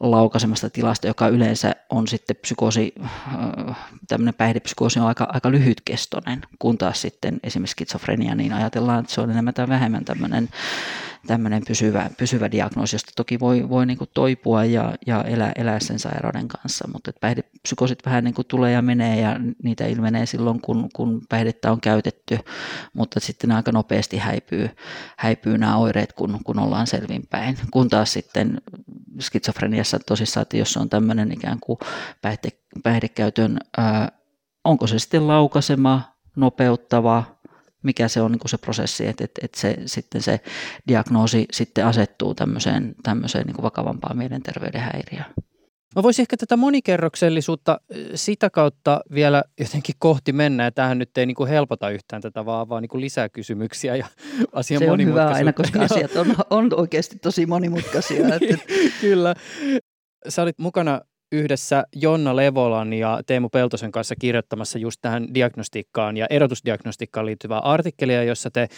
[0.00, 3.76] laukaisemasta tilasta, joka yleensä on sitten psykoosi, äh,
[4.08, 9.20] tämmöinen päihdepsykoosi on aika, aika lyhytkestoinen, kun taas sitten esimerkiksi skitsofrenia, niin ajatellaan, että se
[9.20, 10.48] on enemmän tai vähemmän tämmöinen
[11.26, 15.80] tämmöinen pysyvä, pysyvä diagnoosi, josta toki voi, voi niin kuin toipua ja, ja elää, elää
[15.80, 20.60] sen sairauden kanssa, mutta päihdepsykoosit vähän niin kuin tulee ja menee ja niitä ilmenee silloin,
[20.60, 22.38] kun, kun päihdettä on käytetty,
[22.92, 24.70] mutta sitten aika nopeasti häipyy,
[25.16, 28.60] häipyy nämä oireet, kun, kun ollaan selvinpäin, kun taas sitten
[29.20, 31.78] skitsofreniassa tosissaan, että jos on tämmöinen ikään kuin
[32.22, 32.48] päihde,
[32.82, 34.12] päihdekäytön, ää,
[34.64, 37.24] onko se sitten laukaisema, nopeuttava,
[37.86, 40.40] mikä se on niin kuin se prosessi, että, että, että se, sitten se
[40.88, 45.34] diagnoosi sitten asettuu tämmöiseen, tämmöiseen niin kuin vakavampaan mielenterveyden häiriöön.
[45.96, 47.80] Mä voisin ehkä tätä monikerroksellisuutta
[48.14, 52.44] sitä kautta vielä jotenkin kohti mennä, ja tämähän nyt ei niin kuin helpota yhtään tätä,
[52.44, 54.06] vaan, vaan niin kuin lisää kysymyksiä ja
[54.52, 58.26] asian Se on hyvä aina, koska asiat on, on oikeasti tosi monimutkaisia.
[59.00, 59.34] Kyllä.
[60.28, 61.00] Sä olit mukana
[61.32, 68.24] yhdessä Jonna Levolan ja Teemu Peltosen kanssa kirjoittamassa just tähän diagnostiikkaan ja erotusdiagnostiikkaan liittyvää artikkelia,
[68.24, 68.68] jossa te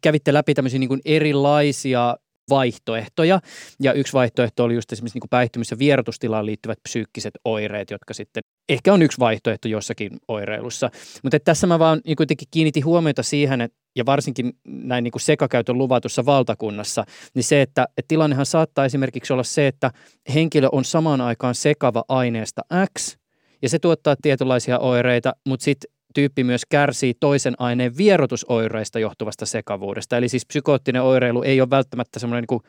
[0.00, 2.16] kävitte läpi tämmöisiä niin erilaisia
[2.50, 3.40] vaihtoehtoja.
[3.80, 8.42] Ja yksi vaihtoehto oli just esimerkiksi niin päihtymis- ja vierotustilaan liittyvät psyykkiset oireet, jotka sitten
[8.68, 10.90] ehkä on yksi vaihtoehto jossakin oireilussa.
[11.22, 15.22] Mutta tässä mä vaan niin kuitenkin kiinnitin huomiota siihen, että ja varsinkin näin niin kuin
[15.22, 17.04] sekakäytön luvatussa valtakunnassa,
[17.34, 19.90] niin se, että, että tilannehan saattaa esimerkiksi olla se, että
[20.34, 22.62] henkilö on samaan aikaan sekava aineesta
[22.98, 23.16] X,
[23.62, 30.16] ja se tuottaa tietynlaisia oireita, mutta sitten tyyppi myös kärsii toisen aineen vierotusoireista johtuvasta sekavuudesta.
[30.16, 32.62] Eli siis psykoottinen oireilu ei ole välttämättä semmoinen niin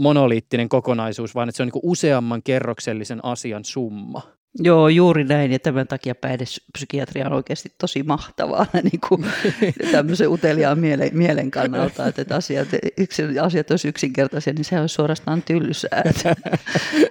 [0.00, 4.22] monoliittinen kokonaisuus, vaan että se on niin useamman kerroksellisen asian summa.
[4.58, 9.24] Joo, juuri näin, ja tämän takia päihdepsykiatria on oikeasti tosi mahtavaa niin kuin
[9.92, 14.94] tämmöisen uteliaan mielen, mielen kannalta, että, että asiat, yksi, asiat olisi yksinkertaisia, niin se olisi
[14.94, 16.02] suorastaan tylsää.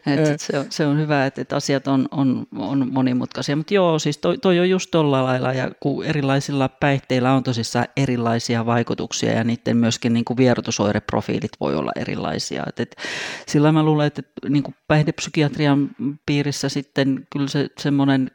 [0.06, 3.74] Että, että se, on, se on hyvä, että, että asiat on, on, on monimutkaisia, mutta
[3.74, 8.66] joo, siis toi, toi on just tuolla lailla, ja kun erilaisilla päihteillä on tosissaan erilaisia
[8.66, 12.64] vaikutuksia, ja niiden myöskin niin kuin vierotusoireprofiilit voi olla erilaisia.
[12.68, 13.02] Että, että
[13.48, 15.90] sillä mä luulen, että niin kuin päihdepsykiatrian
[16.26, 18.32] piirissä sitten kyllä se semmoinen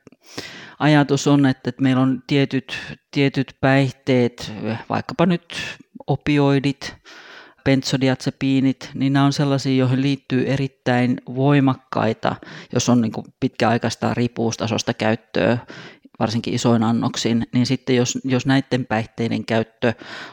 [0.78, 2.78] ajatus on, että, että meillä on tietyt,
[3.10, 4.52] tietyt päihteet,
[4.88, 5.54] vaikkapa nyt
[6.06, 6.96] opioidit,
[7.64, 12.36] benzodiazepiinit, niin nämä on sellaisia, joihin liittyy erittäin voimakkaita,
[12.72, 15.58] jos on niin pitkäaikaista riippuvuustasosta käyttöä,
[16.18, 19.92] varsinkin isoin annoksin, niin sitten jos, jos näiden päihteiden käyttö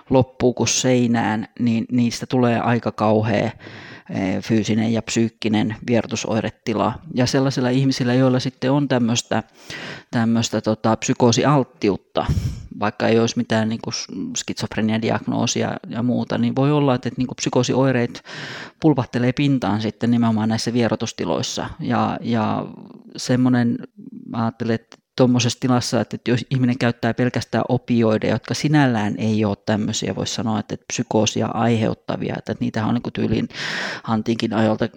[0.10, 3.52] loppuu kuin seinään, niin niistä tulee aika kauhea
[4.42, 6.94] fyysinen ja psyykkinen vierotusoiretila.
[7.14, 9.44] Ja sellaisilla ihmisillä, joilla sitten on tämmöistä,
[10.12, 12.26] tämmöistä tota, psykoosialttiutta,
[12.80, 13.80] vaikka ei olisi mitään niin
[14.38, 18.24] skitsofrenia-diagnoosia ja muuta, niin voi olla, että, että niin psykoosioireet
[18.82, 21.70] pulpahtelee pintaan sitten nimenomaan näissä vierotustiloissa.
[21.80, 22.66] Ja, ja
[23.18, 23.78] semmoinen,
[24.28, 29.58] mä ajattelen, että tuommoisessa tilassa, että jos ihminen käyttää pelkästään opioideja, jotka sinällään ei ole
[29.66, 33.50] tämmöisiä, voisi sanoa, että psykoosia aiheuttavia, että niitä on niin kuin tyylin
[34.04, 34.90] antiinkin ajalta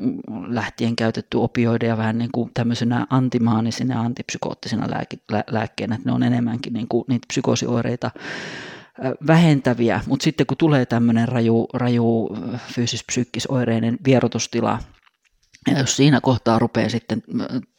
[0.46, 6.14] lähtien käytetty opioideja vähän niin kuin tämmöisenä antimaanisina ja antipsykoottisina lääke, lä, lääkkeenä, että ne
[6.14, 8.10] on enemmänkin niin kuin niitä psykoosioireita
[9.26, 12.36] vähentäviä, mutta sitten kun tulee tämmöinen raju, raju
[12.72, 14.78] fyysis-psyykkisoireinen vierotustila,
[15.72, 17.22] ja jos siinä kohtaa rupeaa sitten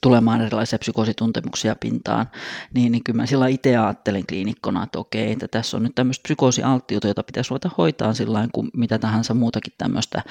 [0.02, 2.26] tulemaan erilaisia psykoosituntemuksia pintaan,
[2.74, 6.24] niin, niin kyllä mä sillä itse ajattelen kliinikkona, että okei, että tässä on nyt tämmöistä
[6.24, 10.22] psykoosialttiutta, jota pitäisi ruveta hoitaa sillä kuin mitä tahansa muutakin tämmöistä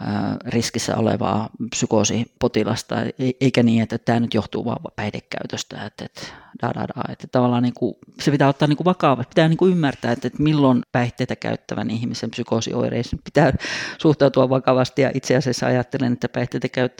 [0.00, 2.96] ää, riskissä olevaa psykoosipotilasta,
[3.40, 6.22] eikä niin, että tämä nyt johtuu vaan päihdekäytöstä, että, että,
[6.62, 9.72] da, da, da, että tavallaan niin kuin, se pitää ottaa niin vakavasti, pitää niin kuin
[9.72, 13.52] ymmärtää, että, että milloin päihteitä käyttävän ihmisen psykoosioireisiin pitää
[13.98, 15.02] suhtautua vakavasti.
[15.02, 16.91] Ja itse asiassa ajattelen, että päihteitä käyttävän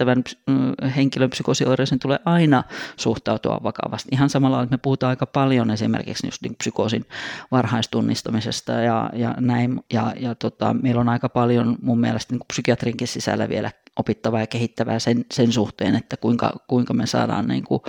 [0.46, 2.64] mm, henkilön psykoosioireisiin tulee aina
[2.96, 4.08] suhtautua vakavasti.
[4.12, 7.04] Ihan samalla, että me puhutaan aika paljon esimerkiksi just niin psykoosin
[7.50, 9.80] varhaistunnistamisesta ja, ja näin.
[9.92, 14.46] Ja, ja tota, meillä on aika paljon mun mielestä niin psykiatrinkin sisällä vielä opittavaa ja
[14.46, 17.80] kehittävää sen, sen suhteen, että kuinka, kuinka me saadaan niin kuin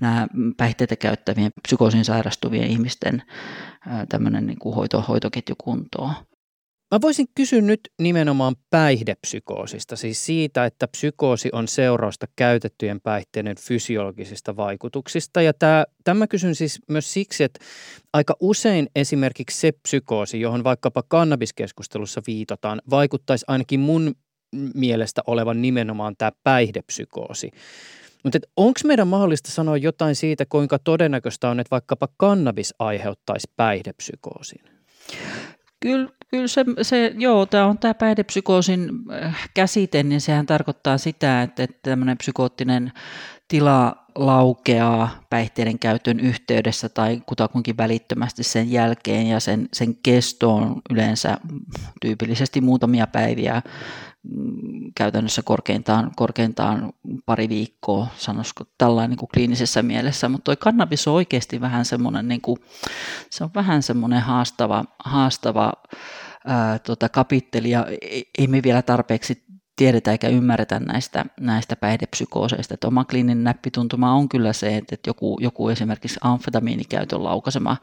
[0.00, 3.22] nämä päihteitä käyttävien psykoosin sairastuvien ihmisten
[4.08, 6.14] tämmöinen niin kuin hoito, hoitoketju kuntoon.
[6.92, 14.56] Mä voisin kysyä nyt nimenomaan päihdepsykoosista, siis siitä, että psykoosi on seurausta käytettyjen päihteiden fysiologisista
[14.56, 15.42] vaikutuksista.
[15.42, 17.64] Ja tämä, tämä kysyn siis myös siksi, että
[18.12, 24.14] aika usein esimerkiksi se psykoosi, johon vaikkapa kannabiskeskustelussa viitataan, vaikuttaisi ainakin mun
[24.74, 27.50] mielestä olevan nimenomaan tämä päihdepsykoosi.
[28.24, 34.60] Mutta onko meidän mahdollista sanoa jotain siitä, kuinka todennäköistä on, että vaikkapa kannabis aiheuttaisi päihdepsykoosin?
[35.82, 38.90] Kyllä, kyllä se, se, joo, tämä on tämä päihdepsykoosin
[39.24, 42.92] äh, käsite, niin sehän tarkoittaa sitä, että, että tämmöinen psykoottinen
[43.48, 50.82] tila laukeaa päihteiden käytön yhteydessä tai kutakuinkin välittömästi sen jälkeen ja sen, sen kesto on
[50.90, 51.38] yleensä
[52.00, 53.62] tyypillisesti muutamia päiviä
[54.94, 56.92] käytännössä korkeintaan, korkeintaan
[57.26, 62.28] pari viikkoa, sanoisiko tällainen niin kuin kliinisessä mielessä, mutta toi kannabis on oikeasti vähän semmoinen,
[62.28, 62.58] niin kuin,
[63.30, 65.72] se on vähän semmoinen haastava, haastava
[66.46, 67.86] ää, tota, kapitteli ja
[68.38, 69.44] ei me vielä tarpeeksi
[69.76, 72.74] tiedetä eikä ymmärretä näistä, näistä päihdepsykooseista.
[72.74, 77.76] Että oma kliininen näppituntuma on kyllä se, että joku, joku esimerkiksi amfetamiinikäytön laukaisema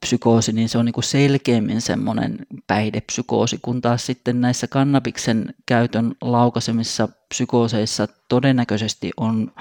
[0.00, 7.08] psykoosi, niin se on niin selkeämmin semmoinen päihdepsykoosi, kun taas sitten näissä kannabiksen käytön laukaisemissa
[7.28, 9.52] psykooseissa todennäköisesti on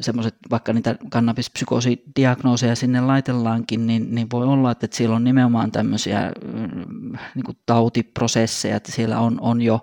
[0.00, 6.32] semmoiset, vaikka niitä kannabispsykoosidiagnooseja sinne laitellaankin, niin, niin voi olla, että siellä on nimenomaan tämmöisiä
[6.52, 9.80] mm, niin tautiprosesseja, että siellä on, on jo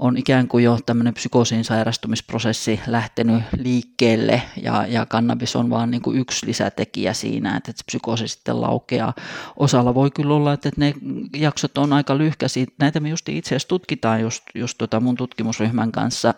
[0.00, 6.02] on ikään kuin jo tämmöinen psykoosiin sairastumisprosessi lähtenyt liikkeelle ja, ja kannabis on vaan niin
[6.02, 9.14] kuin yksi lisätekijä siinä, että, että psykoosi sitten laukeaa.
[9.56, 10.94] Osalla voi kyllä olla, että ne
[11.36, 12.66] jaksot on aika lyhkäisiä.
[12.78, 16.34] Näitä me just itse asiassa tutkitaan just, just tota mun tutkimusryhmän kanssa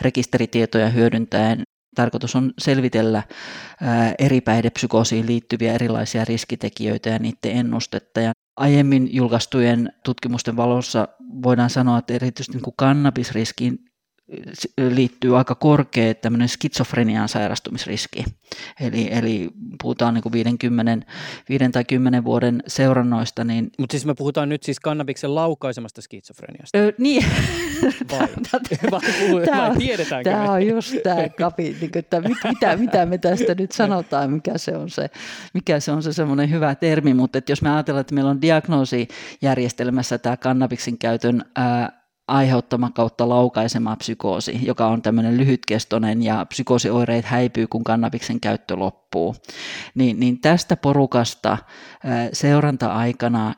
[0.00, 1.62] rekisteritietoja hyödyntäen
[1.94, 3.22] Tarkoitus on selvitellä
[4.18, 8.20] eri päihdepsykoosiin liittyviä erilaisia riskitekijöitä ja niiden ennustetta.
[8.20, 11.08] Ja aiemmin julkaistujen tutkimusten valossa
[11.42, 13.89] voidaan sanoa, että erityisesti niin kuin kannabisriskiin
[14.88, 18.24] liittyy aika korkea tämmöinen skitsofrenian sairastumisriski.
[18.80, 19.50] Eli, eli
[19.82, 21.06] puhutaan niin kuin 50,
[21.48, 23.44] 5 tai 10 vuoden seurannoista.
[23.44, 23.70] Niin...
[23.78, 26.78] Mutta siis me puhutaan nyt siis kannabiksen laukaisemasta skitsofreniasta.
[26.78, 27.24] Öö, niin.
[28.10, 28.28] Vai,
[28.90, 30.50] vai, puhu, tämä, vai tiedetäänkö Tämä me?
[30.50, 34.58] on just tämä kapi, niin kuin, että mit, mitä, mitä me tästä nyt sanotaan, mikä
[34.58, 35.10] se on se,
[35.54, 38.42] mikä se on se semmoinen hyvä termi, mutta että jos me ajatellaan, että meillä on
[38.42, 41.99] diagnoosijärjestelmässä tämä kannabiksen käytön ää,
[42.30, 49.36] aiheuttama kautta laukaisema psykoosi, joka on tämmöinen lyhytkestoinen ja psykoosioireet häipyy, kun kannabiksen käyttö loppuu.
[49.94, 51.58] Niin, niin tästä porukasta
[52.32, 53.54] seuranta-aikana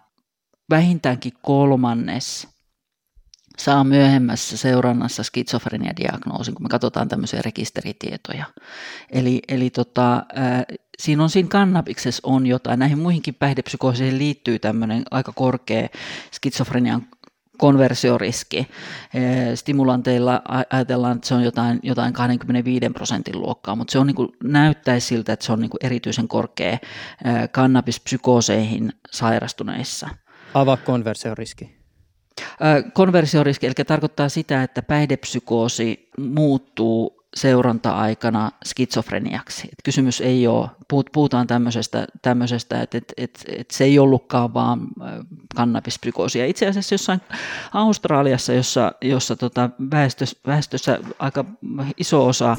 [0.70, 2.48] vähintäänkin kolmannes
[3.58, 8.44] saa myöhemmässä seurannassa skitsofreniadiagnoosin, kun me katsotaan tämmöisiä rekisteritietoja.
[9.11, 10.24] Eli, eli tota,
[10.98, 12.78] siinä on siinä kannabiksessa on jotain.
[12.78, 15.88] Näihin muihinkin päihdepsykoosiin liittyy tämmöinen aika korkea
[16.32, 17.06] skitsofrenian
[17.62, 18.68] konversioriski.
[19.55, 24.29] Stimulanteilla ajatellaan, että se on jotain, jotain 25 prosentin luokkaa, mutta se on niin kuin,
[24.44, 26.79] näyttäisi siltä, että se on niin kuin erityisen korkea
[27.53, 30.09] kannabispsykooseihin sairastuneissa.
[30.55, 31.77] Avaa konversioriski.
[32.92, 39.62] Konversioriski, eli tarkoittaa sitä, että päihdepsykoosi muuttuu seuranta-aikana skitsofreniaksi.
[39.62, 40.68] Et kysymys ei ole,
[41.12, 44.81] puhutaan tämmöisestä, tämmöisestä että et, et, et se ei ollutkaan vaan
[45.55, 46.47] kannabispsykoosia.
[46.47, 47.21] Itse asiassa jossain
[47.73, 51.45] Australiassa, jossa, jossa tota väestössä, väestössä aika
[51.99, 52.57] iso osa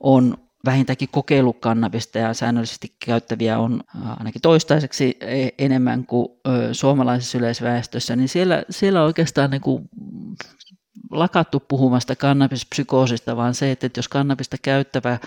[0.00, 3.80] on vähintäänkin kokeillut kannabista ja säännöllisesti käyttäviä on
[4.18, 6.28] ainakin toistaiseksi e, enemmän kuin
[6.72, 9.88] suomalaisessa yleisväestössä, niin siellä, siellä oikeastaan niin kuin
[11.10, 15.18] lakattu puhumasta kannabispsykoosista, vaan se, että jos kannabista käyttävä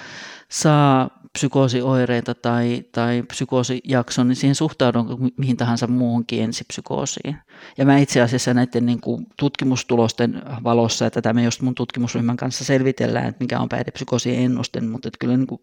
[0.50, 7.36] saa psykoosioireita tai, tai psykoosijakson, niin siihen suhtaudun mihin tahansa muuhunkin ensipsykoosiin.
[7.78, 12.38] Ja mä itse asiassa näiden niin kuin tutkimustulosten valossa, että tätä me just mun tutkimusryhmän
[12.38, 15.62] kanssa selvitellään, että mikä on päihdepsykoosien ennuste, mutta että kyllä niin kuin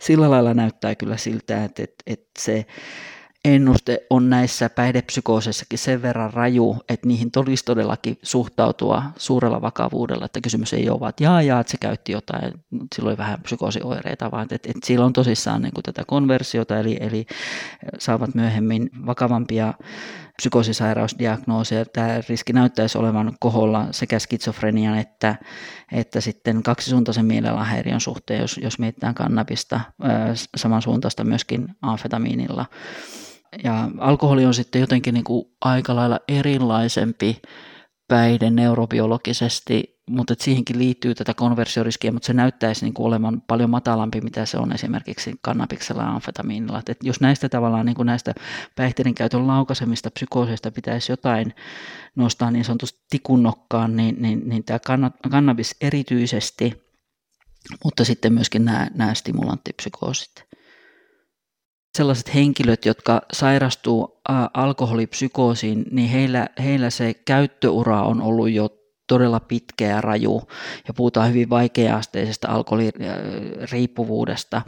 [0.00, 2.66] sillä lailla näyttää kyllä siltä, että, että, että se
[3.44, 10.40] ennuste on näissä päihdepsykooseissakin sen verran raju, että niihin tulisi todellakin suhtautua suurella vakavuudella, että
[10.40, 12.52] kysymys ei ole vaan, että jaa, jaa, että se käytti jotain,
[12.94, 16.96] sillä oli vähän psykoosioireita, vaan että, että sillä on tosissaan niin kuin tätä konversiota, eli,
[17.00, 17.26] eli
[17.98, 19.74] saavat myöhemmin vakavampia
[20.36, 21.84] psykoosisairausdiagnooseja.
[21.84, 25.36] Tämä riski näyttäisi olevan koholla sekä skitsofrenian että,
[25.92, 29.80] että sitten kaksisuuntaisen mielenlahäiriön suhteen, jos, jos mietitään kannabista,
[30.56, 32.66] samansuuntaista myöskin amfetamiinilla
[33.64, 37.42] ja alkoholi on sitten jotenkin niin kuin aika lailla erilaisempi
[38.08, 44.20] päihde neurobiologisesti, mutta siihenkin liittyy tätä konversioriskiä, mutta se näyttäisi niin kuin olevan paljon matalampi,
[44.20, 46.82] mitä se on esimerkiksi kannabiksella ja amfetamiinilla.
[46.88, 48.34] Et jos näistä tavallaan niin kuin näistä
[48.76, 51.54] päihteiden käytön laukaisemista psykooseista pitäisi jotain
[52.16, 54.78] nostaa niin sanotusti tikunnokkaan, niin, niin, niin tämä
[55.30, 56.82] kannabis erityisesti,
[57.84, 60.53] mutta sitten myöskin nämä, nämä stimulanttipsykoosit
[61.96, 64.20] sellaiset henkilöt, jotka sairastuu
[64.54, 68.68] alkoholipsykoosiin, niin heillä, heillä se käyttöura on ollut jo
[69.06, 70.42] todella pitkä ja raju
[70.88, 74.62] ja puhutaan hyvin vaikeasteisesta alkoholiriippuvuudesta.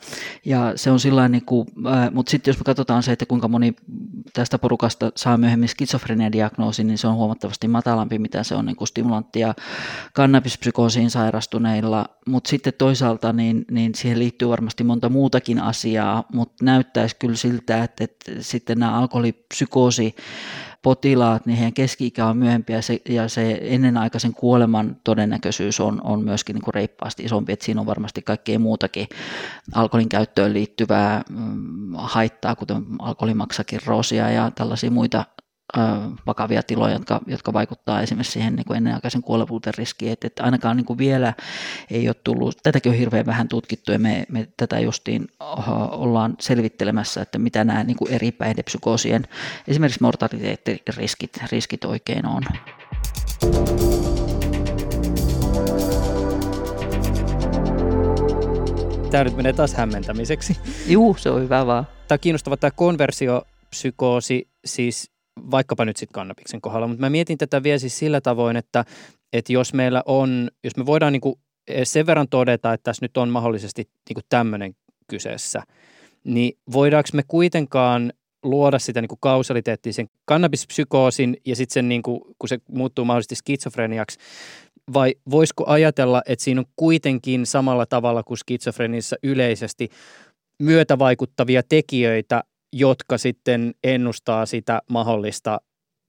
[0.44, 1.66] Ja se on sillä niin kuin,
[2.12, 3.74] mutta sitten jos me katsotaan se, että kuinka moni
[4.32, 8.88] tästä porukasta saa myöhemmin skitsofrenia-diagnoosin, niin se on huomattavasti matalampi, mitä se on niin kuin
[8.88, 9.54] stimulantti- ja
[10.12, 12.06] kannabispsykoosiin sairastuneilla.
[12.26, 17.84] Mutta sitten toisaalta niin, niin siihen liittyy varmasti monta muutakin asiaa, mutta näyttäisi kyllä siltä,
[17.84, 20.14] että, että sitten nämä alkoholipsykoosi
[20.86, 26.24] potilaat, niin heidän keski-ikä on myöhempi ja se, ja se ennenaikaisen kuoleman todennäköisyys on, on
[26.24, 29.08] myöskin niin kuin reippaasti isompi, että siinä on varmasti kaikkea muutakin.
[29.74, 35.24] Alkoholin käyttöön liittyvää mm, haittaa, kuten alkoholimaksakin rosia ja tällaisia muita
[36.26, 40.76] vakavia tiloja, jotka, jotka vaikuttaa esimerkiksi siihen niin kuin ennenaikaisen kuolevuuden riskiin, että, että ainakaan
[40.76, 41.34] niin kuin vielä
[41.90, 45.28] ei ole tullut, tätäkin on hirveän vähän tutkittu ja me, me tätä justiin
[45.90, 49.28] ollaan selvittelemässä, että mitä nämä niin kuin eri päihdepsykoosien
[49.68, 52.42] esimerkiksi mortaliteettiriskit riskit oikein on.
[59.10, 60.56] Tämä nyt menee taas hämmentämiseksi.
[60.86, 61.86] Juu, se on hyvä vaan.
[62.08, 65.15] Tämä on kiinnostava tämä konversiopsykoosi, siis
[65.50, 68.84] vaikkapa nyt sitten kannabiksen kohdalla, mutta mä mietin tätä vielä siis sillä tavoin, että,
[69.32, 71.34] että jos meillä on, jos me voidaan niin kuin
[71.84, 74.74] sen verran todeta, että tässä nyt on mahdollisesti niin tämmöinen
[75.08, 75.62] kyseessä,
[76.24, 82.02] niin voidaanko me kuitenkaan luoda sitä niin kuin kausaliteettia sen kannabispsykoosin ja sitten sen, niin
[82.02, 84.18] kuin, kun se muuttuu mahdollisesti skitsofreniaksi,
[84.94, 89.88] vai voisiko ajatella, että siinä on kuitenkin samalla tavalla kuin skitsofrenissa yleisesti
[90.62, 92.44] myötävaikuttavia tekijöitä,
[92.78, 95.60] jotka sitten ennustaa sitä mahdollista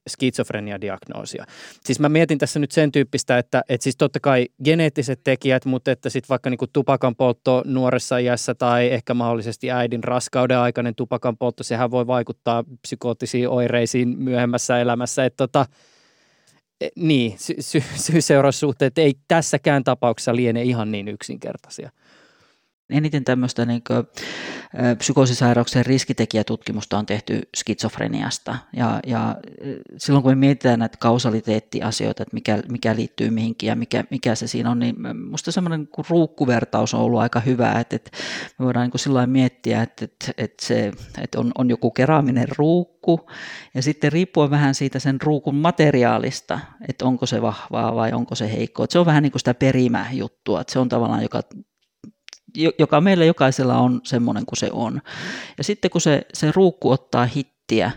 [0.08, 1.44] skitsofreniadiagnoosia.
[1.84, 5.90] Siis mä mietin tässä nyt sen tyyppistä, että, että siis totta kai geneettiset tekijät, mutta
[5.90, 11.36] että sitten vaikka niin tupakan poltto nuoressa iässä tai ehkä mahdollisesti äidin raskauden aikainen tupakan
[11.36, 15.24] poltto, sehän voi vaikuttaa psykoottisiin oireisiin myöhemmässä elämässä.
[15.24, 15.66] Että tota,
[16.80, 17.36] e, niin,
[17.96, 21.90] syy-seuraussuhteet ei tässäkään tapauksessa liene ihan niin yksinkertaisia.
[22.90, 24.04] Eniten tämmöistä niin kuin,
[24.98, 28.56] psykoosisairauksien riskitekijätutkimusta on tehty skitsofreniasta.
[28.76, 29.36] Ja, ja
[29.96, 34.46] silloin kun me mietitään näitä kausaliteettiasioita, että mikä, mikä liittyy mihinkin ja mikä, mikä se
[34.46, 38.10] siinä on, niin minusta semmoinen niin ruukkuvertaus on ollut aika hyvä, että, että
[38.58, 43.30] me voidaan niin sillä miettiä, että, että, että, se, että on, on joku keraaminen ruukku
[43.74, 48.52] ja sitten riippuen vähän siitä sen ruukun materiaalista, että onko se vahvaa vai onko se
[48.52, 48.86] heikkoa.
[48.88, 51.42] Se on vähän niin kuin sitä perimäjuttua, että se on tavallaan, joka
[52.78, 55.02] joka meillä jokaisella on semmoinen kuin se on.
[55.58, 57.90] Ja sitten kun se, se ruukku ottaa hittiä,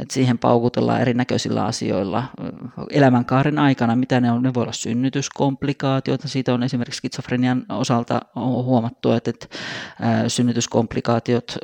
[0.00, 2.24] että siihen paukutellaan erinäköisillä asioilla
[2.90, 4.42] elämänkaaren aikana, mitä ne on.
[4.42, 6.28] Ne voi olla synnytyskomplikaatioita.
[6.28, 9.48] Siitä on esimerkiksi skitsofrenian osalta huomattu, että, että
[10.28, 11.56] synnytyskomplikaatiot,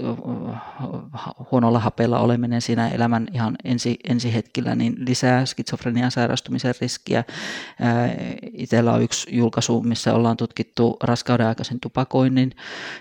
[1.50, 7.24] huonolla hapella oleminen siinä elämän ihan ensi, ensi hetkillä, niin lisää skitsofrenian sairastumisen riskiä.
[8.52, 12.52] Itsellä on yksi julkaisu, missä ollaan tutkittu raskauden aikaisen tupakoinnin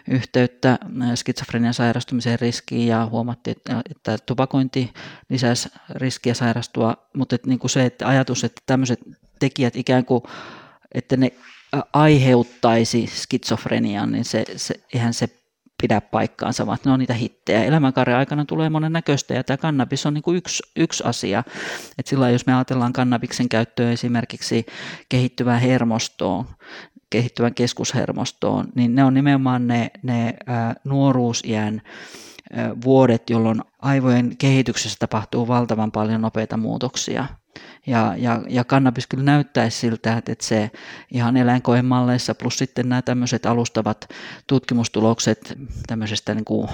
[0.09, 0.79] yhteyttä
[1.15, 3.57] skitsofrenian sairastumisen riskiin ja huomattiin,
[3.91, 4.93] että tupakointi
[5.31, 8.99] lisäisi riskiä sairastua, mutta että niin kuin se että ajatus, että tämmöiset
[9.39, 10.23] tekijät ikään kuin,
[10.93, 11.31] että ne
[11.93, 15.29] aiheuttaisi skitsofrenian, niin se, se, eihän se
[15.81, 17.63] pidä paikkaansa, vaan ne on niitä hittejä.
[17.63, 21.43] Elämänkaaren aikana tulee monen näköistä ja tämä kannabis on niin kuin yksi, yksi asia.
[21.97, 24.65] Et silloin jos me ajatellaan kannabiksen käyttöä esimerkiksi
[25.09, 26.45] kehittyvään hermostoon,
[27.09, 31.81] kehittyvän keskushermostoon, niin ne on nimenomaan ne, ne ää, nuoruusiän
[32.83, 37.25] vuodet, jolloin aivojen kehityksessä tapahtuu valtavan paljon nopeita muutoksia.
[37.87, 40.71] Ja, ja, ja kannabis kyllä näyttäisi siltä, että, se
[41.11, 44.09] ihan eläinkoemalleissa plus sitten nämä tämmöiset alustavat
[44.47, 46.69] tutkimustulokset tämmöisestä niin kuin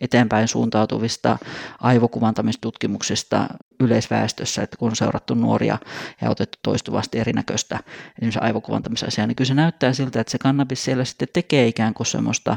[0.00, 1.38] eteenpäin suuntautuvista
[1.80, 3.48] aivokuvantamistutkimuksista
[3.80, 5.78] yleisväestössä, että kun on seurattu nuoria
[6.20, 7.80] ja otettu toistuvasti erinäköistä
[8.18, 12.06] esimerkiksi aivokuvantamisasiaa, niin kyllä se näyttää siltä, että se kannabis siellä sitten tekee ikään kuin
[12.06, 12.56] semmoista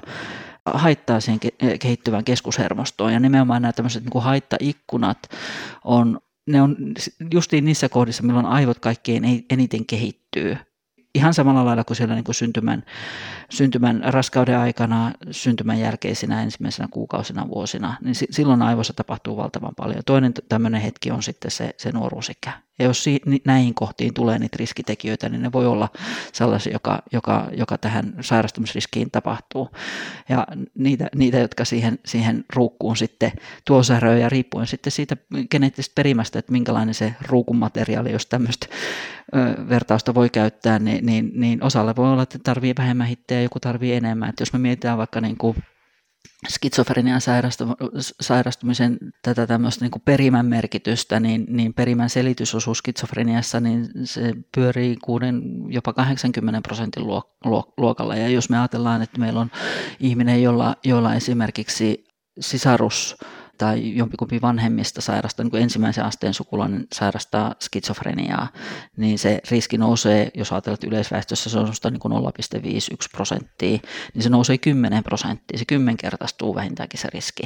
[0.65, 1.39] haittaa siihen
[1.79, 3.13] kehittyvään keskushermostoon.
[3.13, 5.17] Ja nimenomaan nämä tämmöiset niin haittaikkunat
[5.83, 6.75] on, ne on
[7.33, 10.57] justiin niissä kohdissa, milloin aivot kaikkein eniten kehittyy
[11.15, 12.83] ihan samalla lailla kuin siellä niin kuin syntymän,
[13.49, 20.01] syntymän raskauden aikana, syntymän jälkeisinä ensimmäisenä kuukausina, vuosina, niin silloin aivoissa tapahtuu valtavan paljon.
[20.05, 22.51] Toinen tämmöinen hetki on sitten se, se nuoruusikä.
[22.79, 25.89] Ja jos si- näihin kohtiin tulee niitä riskitekijöitä, niin ne voi olla
[26.33, 29.69] sellaisia, joka, joka, joka tähän sairastumisriskiin tapahtuu.
[30.29, 33.31] Ja niitä, niitä jotka siihen, siihen ruukkuun sitten
[33.65, 33.81] tuo
[34.19, 35.17] ja riippuen sitten siitä
[35.51, 38.67] geneettisestä perimästä, että minkälainen se ruukun materiaali, jos tämmöistä
[39.69, 43.93] vertausta voi käyttää, niin, niin, niin osalle voi olla, että tarvii vähemmän hittejä, joku tarvii
[43.93, 44.29] enemmän.
[44.29, 45.55] Että jos me mietitään vaikka niin kuin
[46.49, 47.21] skitsofrenian
[48.21, 55.25] sairastumisen tätä tämmöistä niin perimän merkitystä, niin, niin perimän selitysosuus skitsofreniassa, niin se pyörii 6,
[55.67, 57.03] jopa 80 prosentin
[57.77, 58.15] luokalla.
[58.15, 59.51] Ja jos me ajatellaan, että meillä on
[59.99, 62.03] ihminen, jolla, jolla esimerkiksi
[62.39, 63.17] sisarus
[63.61, 68.47] tai jompikumpi vanhemmista sairastaa, niin kuin ensimmäisen asteen sukulainen sairastaa skitsofreniaa,
[68.97, 72.19] niin se riski nousee, jos ajatellaan, että yleisväestössä se on niin kuin 0,51
[73.11, 73.79] prosenttia,
[74.13, 77.43] niin se nousee 10 prosenttia, se kymmenkertaistuu vähintäänkin se riski,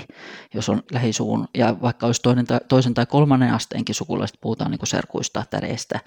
[0.54, 4.80] jos on lähisuun, ja vaikka olisi toinen tai, toisen tai kolmannen asteenkin sukulaiset, puhutaan niin
[4.80, 6.00] kuin serkuista, täreistä,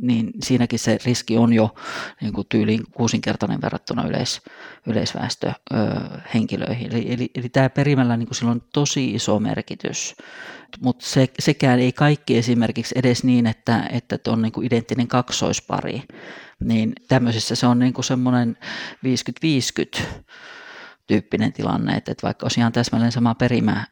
[0.00, 1.74] niin siinäkin se riski on jo
[2.20, 4.40] niin kuin tyyliin kuusinkertainen verrattuna yleis,
[4.86, 6.92] yleisväestöhenkilöihin.
[6.92, 10.14] Eli, eli, eli tämä perimällä niin kuin sillä on tosi iso merkitys merkitys.
[10.80, 16.02] Mutta se, sekään ei kaikki esimerkiksi edes niin, että, että on niin kuin identtinen kaksoispari.
[16.64, 18.56] Niin tämmöisessä se on niin kuin semmoinen
[20.00, 20.02] 50-50
[21.06, 23.84] tyyppinen tilanne, että, vaikka olisi ihan täsmälleen sama perimä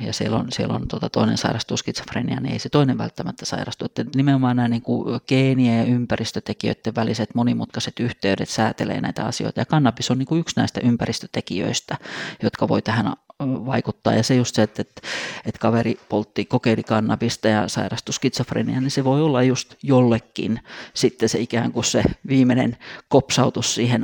[0.00, 3.84] ja siellä on, siellä on tuota, toinen sairastuu skitsofrenia, niin ei se toinen välttämättä sairastu.
[3.84, 9.66] Että nimenomaan nämä niin kuin geenien ja ympäristötekijöiden väliset monimutkaiset yhteydet säätelee näitä asioita ja
[9.66, 11.96] kannabis on niin kuin yksi näistä ympäristötekijöistä,
[12.42, 14.14] jotka voi tähän vaikuttaa.
[14.14, 15.02] Ja se just se, että, että,
[15.46, 20.60] että kaveri poltti, kokeili kannabista ja sairastui skitsofreniaan, niin se voi olla just jollekin
[20.94, 22.76] sitten se ikään kuin se viimeinen
[23.08, 24.02] kopsautus siihen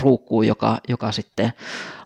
[0.00, 1.52] ruukkuun, joka, joka sitten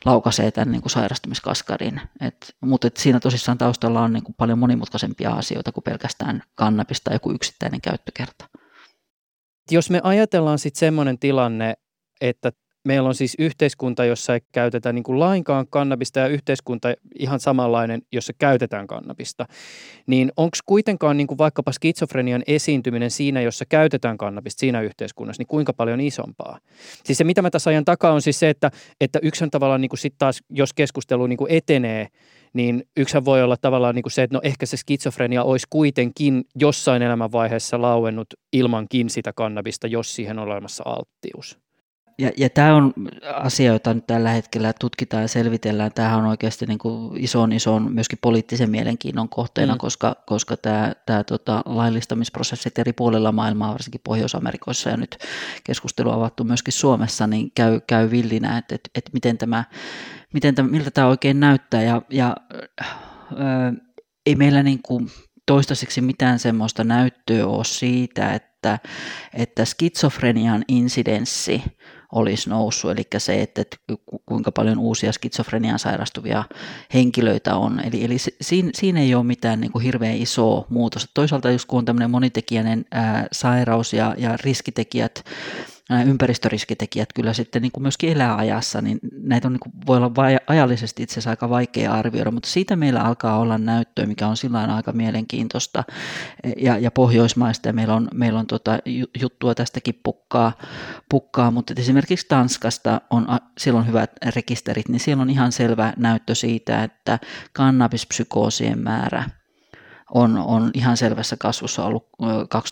[0.04, 2.00] laukaisee tämän niin kuin sairastumiskaskadin.
[2.20, 7.12] Et, mutta et siinä tosissaan taustalla on niin kuin paljon monimutkaisempia asioita kuin pelkästään kannabista
[7.12, 8.48] joku yksittäinen käyttökerta.
[9.70, 11.74] Jos me ajatellaan sitten semmoinen tilanne,
[12.20, 12.52] että
[12.86, 18.02] meillä on siis yhteiskunta, jossa ei käytetä niin kuin lainkaan kannabista ja yhteiskunta ihan samanlainen,
[18.12, 19.46] jossa käytetään kannabista.
[20.06, 25.46] Niin onko kuitenkaan niin kuin vaikkapa skitsofrenian esiintyminen siinä, jossa käytetään kannabista siinä yhteiskunnassa, niin
[25.46, 26.58] kuinka paljon isompaa?
[27.04, 28.70] Siis se, mitä mä tässä ajan takaa, on siis se, että,
[29.00, 32.08] että yksi tavallaan niin kuin sit taas, jos keskustelu niin kuin etenee,
[32.52, 36.44] niin yksihän voi olla tavallaan niin kuin se, että no ehkä se skitsofrenia olisi kuitenkin
[36.54, 41.65] jossain elämänvaiheessa lauennut ilmankin sitä kannabista, jos siihen on olemassa alttius.
[42.18, 42.92] Ja, ja tämä on
[43.34, 45.92] asia, jota nyt tällä hetkellä tutkitaan ja selvitellään.
[45.92, 49.78] Tämähän on oikeasti niin kuin ison, ison myöskin poliittisen mielenkiinnon kohteena, mm.
[49.78, 55.18] koska, koska tämä, tämä tota, laillistamisprosessit eri puolilla maailmaa, varsinkin Pohjois-Amerikoissa ja nyt
[55.64, 59.64] keskustelu avattu myöskin Suomessa, niin käy, käy villinä, että, että, että miten tämä,
[60.32, 61.82] miten tämä, miltä tämä oikein näyttää.
[61.82, 62.36] Ja, ja
[62.82, 62.96] äh,
[64.26, 65.10] ei meillä niin kuin
[65.46, 68.78] toistaiseksi mitään semmoista näyttöä ole siitä, että,
[69.34, 71.62] että skitsofrenian insidenssi
[72.12, 73.76] olisi noussut, eli se, että, että
[74.26, 76.44] kuinka paljon uusia skitsofrenian sairastuvia
[76.94, 77.80] henkilöitä on.
[77.80, 81.10] Eli, eli siinä, siinä ei ole mitään niin kuin hirveän isoa muutosta.
[81.14, 85.24] Toisaalta just kun on tämmöinen monitekijäinen ää, sairaus ja, ja riskitekijät,
[86.06, 90.14] ympäristöriskitekijät kyllä sitten niin kuin myöskin elää ajassa, niin näitä on, niin kuin, voi olla
[90.14, 94.36] vai, ajallisesti itse asiassa aika vaikea arvioida, mutta siitä meillä alkaa olla näyttöä, mikä on
[94.36, 95.84] sillä aika mielenkiintoista
[96.56, 98.78] ja, ja pohjoismaista, ja meillä on, meillä on tota,
[99.20, 100.52] juttua tästäkin pukkaa,
[101.08, 103.26] pukkaa, mutta esimerkiksi Tanskasta on
[103.58, 107.18] silloin hyvät rekisterit, niin siellä on ihan selvä näyttö siitä, että
[107.52, 109.24] kannabispsykoosien määrä
[110.14, 112.08] on, on ihan selvässä kasvussa ollut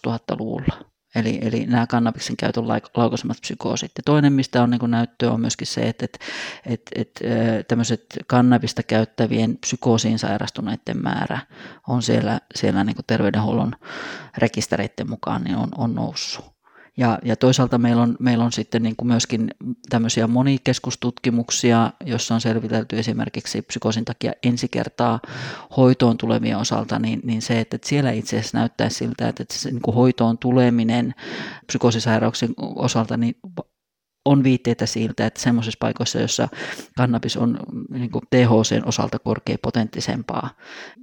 [0.07, 0.94] 2000-luvulla.
[1.15, 3.93] Eli, eli nämä kannabiksen käytön laukaisemat psykoosit.
[3.97, 6.21] Ja toinen, mistä on niin näyttöä, on myöskin se, että, että,
[6.67, 7.25] että, että
[7.69, 11.39] tämmöiset kannabista käyttävien psykoosiin sairastuneiden määrä
[11.89, 13.73] on siellä, siellä niin terveydenhuollon
[14.39, 16.54] rekistereiden mukaan niin on, on noussut.
[16.97, 19.51] Ja, ja toisaalta meillä on, meillä on sitten niin kuin myöskin
[19.89, 25.21] tämmöisiä monikeskustutkimuksia, joissa on selvitelty esimerkiksi psykoosin takia ensi kertaa
[25.77, 29.83] hoitoon tulevien osalta, niin, niin se, että siellä itse asiassa näyttää siltä, että se niin
[29.83, 31.15] kuin hoitoon tuleminen
[31.67, 33.37] psykoosisairauksien osalta niin
[34.25, 36.49] on viitteitä siltä, että semmoisissa paikoissa, joissa
[36.97, 37.59] kannabis on
[37.91, 40.51] niin kuin THCn osalta korkeapotenttisempaa,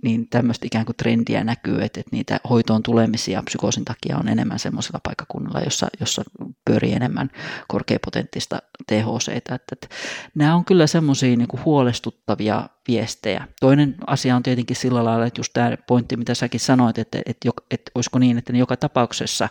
[0.04, 4.60] niin tämmöistä ikään kuin trendiä näkyy, että, että niitä hoitoon tulemisia psykoosin takia on enemmän
[4.60, 6.24] semmoisilla paikkakunnilla, jossa, jossa
[6.66, 7.30] pyörii enemmän
[7.68, 9.30] korkeapotenttista THC.
[9.36, 9.88] Että, että
[10.36, 13.48] nämä on kyllä semmoisia niin huolestuttavia viestejä.
[13.60, 17.50] Toinen asia on tietenkin sillä lailla, että just tämä pointti, mitä säkin sanoit, että, että,
[17.72, 19.50] että olisiko niin, että ne joka tapauksessa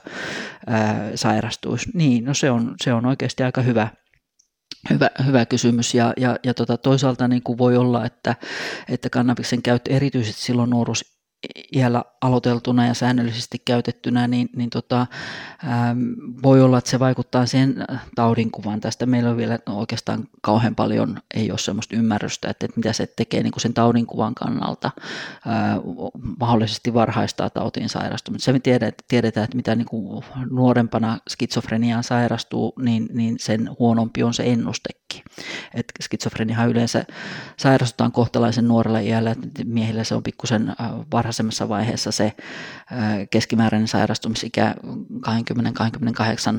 [0.67, 1.91] ää, sairastuisi.
[1.95, 3.89] Niin, no se on, se on oikeasti aika hyvä,
[4.91, 8.35] Hyvä, hyvä kysymys ja, ja, ja tota, toisaalta niin kuin voi olla, että,
[8.89, 11.20] että kannabiksen käyttö erityisesti silloin nuoruus
[11.77, 15.07] iällä aloiteltuna ja säännöllisesti käytettynä, niin, niin tota,
[15.65, 15.99] ähm,
[16.43, 17.85] voi olla, että se vaikuttaa siihen
[18.15, 18.81] taudinkuvaan.
[18.81, 23.07] Tästä meillä on vielä oikeastaan kauhean paljon, ei ole sellaista ymmärrystä, että, että mitä se
[23.07, 25.79] tekee niin kuin sen taudinkuvan kannalta, äh,
[26.41, 28.45] mahdollisesti varhaistaa tautiin sairastumista.
[28.45, 34.23] Se me tiedetään, tiedetään että mitä niin kuin nuorempana skitsofreniaan sairastuu, niin, niin sen huonompi
[34.23, 35.23] on se ennustekin.
[35.75, 37.05] Et skitsofreniahan yleensä
[37.57, 40.77] sairastutaan kohtalaisen nuorella iällä, että miehillä se on pikkusen äh,
[41.13, 42.33] varhaistaa varhaisemmassa vaiheessa se
[43.31, 44.75] keskimääräinen sairastumisikä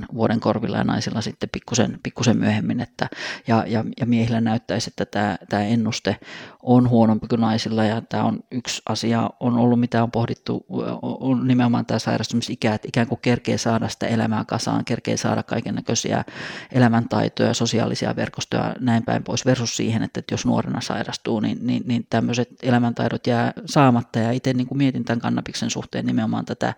[0.02, 2.80] 20-28 vuoden korvilla ja naisilla sitten pikkusen, pikkusen myöhemmin.
[2.80, 3.08] Että,
[3.48, 6.18] ja, ja, ja miehillä näyttäisi, että tämä, tämä ennuste
[6.64, 10.66] on huonompi kuin naisilla ja tämä on yksi asia on ollut, mitä on pohdittu,
[11.02, 15.76] on nimenomaan tämä sairastumisikä, että ikään kuin kerkee saada sitä elämää kasaan, kerkee saada kaiken
[15.76, 16.24] näköisiä
[16.72, 22.06] elämäntaitoja, sosiaalisia verkostoja näin päin pois versus siihen, että jos nuorena sairastuu, niin, niin, niin
[22.10, 26.74] tämmöiset elämäntaidot jää saamatta ja itse niin kuin mietin tämän kannabiksen suhteen nimenomaan tätä,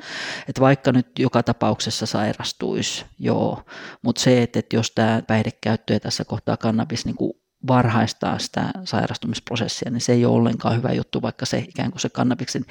[0.47, 3.63] että vaikka nyt joka tapauksessa sairastuisi, joo,
[4.01, 7.34] mutta se, että, että jos tämä päihdekäyttö ja tässä kohtaa kannabis niin kuin
[7.67, 12.09] varhaistaa sitä sairastumisprosessia, niin se ei ole ollenkaan hyvä juttu, vaikka se ikään kuin se
[12.09, 12.65] kannabiksen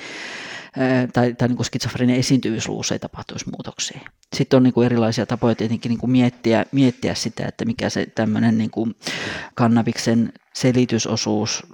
[1.12, 4.00] tai, tai niin kuin skitsofrenia ei tapahtuisi muutoksia.
[4.36, 8.06] Sitten on niin kuin erilaisia tapoja tietenkin niin kuin miettiä, miettiä sitä, että mikä se
[8.06, 8.94] tämmöinen niin kuin
[9.54, 11.66] kannabiksen selitysosuus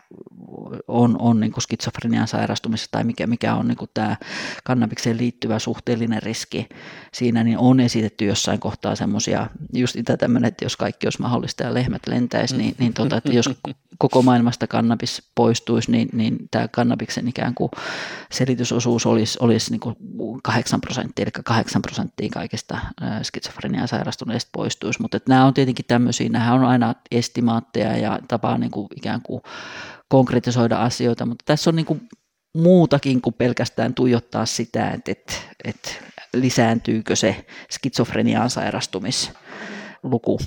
[0.88, 4.16] on, on niin kuin skitsofrenian sairastumisessa tai mikä, mikä on niin kuin tämä
[4.64, 6.68] kannabikseen liittyvä suhteellinen riski
[7.12, 11.74] siinä, niin on esitetty jossain kohtaa semmoisia, just tämmöinen, että jos kaikki olisi mahdollista ja
[11.74, 13.50] lehmät lentäisi, niin, niin tota, että jos
[13.98, 17.70] koko maailmasta kannabis poistuisi, niin, niin tämä kannabiksen ikään kuin
[18.32, 19.96] selitysosuus olisi, olisi niin kuin
[20.42, 22.78] 8 prosenttia, eli 8 prosenttia kaikista
[23.22, 28.67] skitsofreniaa sairastuneista poistuisi, mutta nämä on tietenkin tämmöisiä, nämä on aina estimaatteja ja tapaa niin
[28.70, 29.42] kuin ikään kuin
[30.08, 32.08] konkretisoida asioita, mutta tässä on niin kuin
[32.54, 35.32] muutakin kuin pelkästään tuijottaa sitä, että, että,
[35.64, 35.90] että
[36.34, 40.38] lisääntyykö se skitsofreniaan sairastumisluku,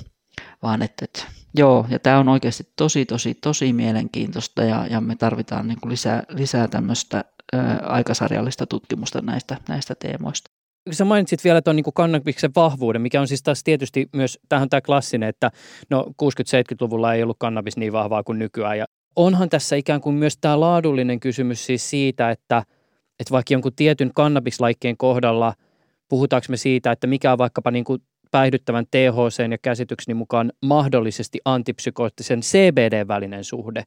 [0.62, 5.16] vaan että, että joo, ja tämä on oikeasti tosi, tosi, tosi mielenkiintoista ja, ja me
[5.16, 10.50] tarvitaan niin kuin lisää, lisää tämmöistä ää, aikasarjallista tutkimusta näistä, näistä teemoista.
[10.90, 14.80] Sä mainitsit vielä tuon niin kannabiksen vahvuuden, mikä on siis taas tietysti myös, tähän tämä
[14.80, 15.50] klassinen, että
[15.90, 18.78] no 60-70-luvulla ei ollut kannabis niin vahvaa kuin nykyään.
[18.78, 18.84] Ja
[19.16, 22.62] onhan tässä ikään kuin myös tämä laadullinen kysymys siis siitä, että,
[23.20, 25.54] että vaikka jonkun tietyn kannabislaikkeen kohdalla
[26.08, 31.38] puhutaanko me siitä, että mikä on vaikkapa niin kuin päihdyttävän THC ja käsitykseni mukaan mahdollisesti
[31.44, 33.82] antipsykoottisen CBD välinen suhde,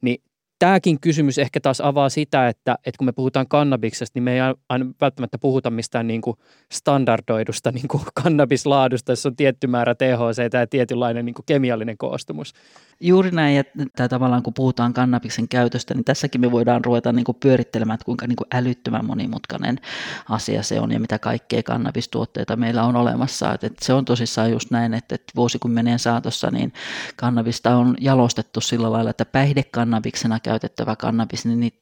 [0.00, 0.22] niin
[0.58, 4.40] tämäkin kysymys ehkä taas avaa sitä, että, että kun me puhutaan kannabiksesta, niin me ei
[4.68, 6.36] aina välttämättä puhuta mistään niin kuin
[6.72, 12.52] standardoidusta niin kuin kannabislaadusta, jossa on tietty määrä THC ja tietynlainen niin kuin kemiallinen koostumus.
[13.00, 13.64] Juuri näin, ja
[14.08, 18.26] tavallaan kun puhutaan kannabiksen käytöstä, niin tässäkin me voidaan ruveta niin kuin pyörittelemään, että kuinka
[18.26, 19.80] niin kuin älyttömän monimutkainen
[20.28, 23.54] asia se on ja mitä kaikkea kannabistuotteita meillä on olemassa.
[23.54, 26.72] Että se on tosissaan just näin, että vuosikymmenien saatossa niin
[27.16, 31.72] kannabista on jalostettu sillä lailla, että päihdekannabiksena käytettävä kannabis, niin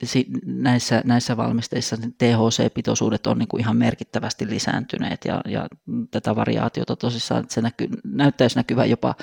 [0.45, 5.67] näissä, näissä valmisteissa THC-pitoisuudet on niin kuin ihan merkittävästi lisääntyneet ja, ja
[6.11, 9.15] tätä variaatiota tosissaan se näky, näyttäisi näkyvän jopa,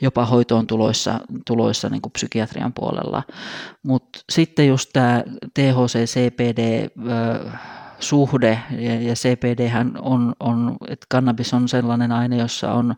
[0.00, 3.22] jopa hoitoon tuloissa, tuloissa niin kuin psykiatrian puolella.
[3.82, 5.24] Mutta sitten just tämä
[5.54, 6.90] THC-CPD,
[8.00, 12.94] suhde ja, ja CPD on, on, että kannabis on sellainen aine, jossa on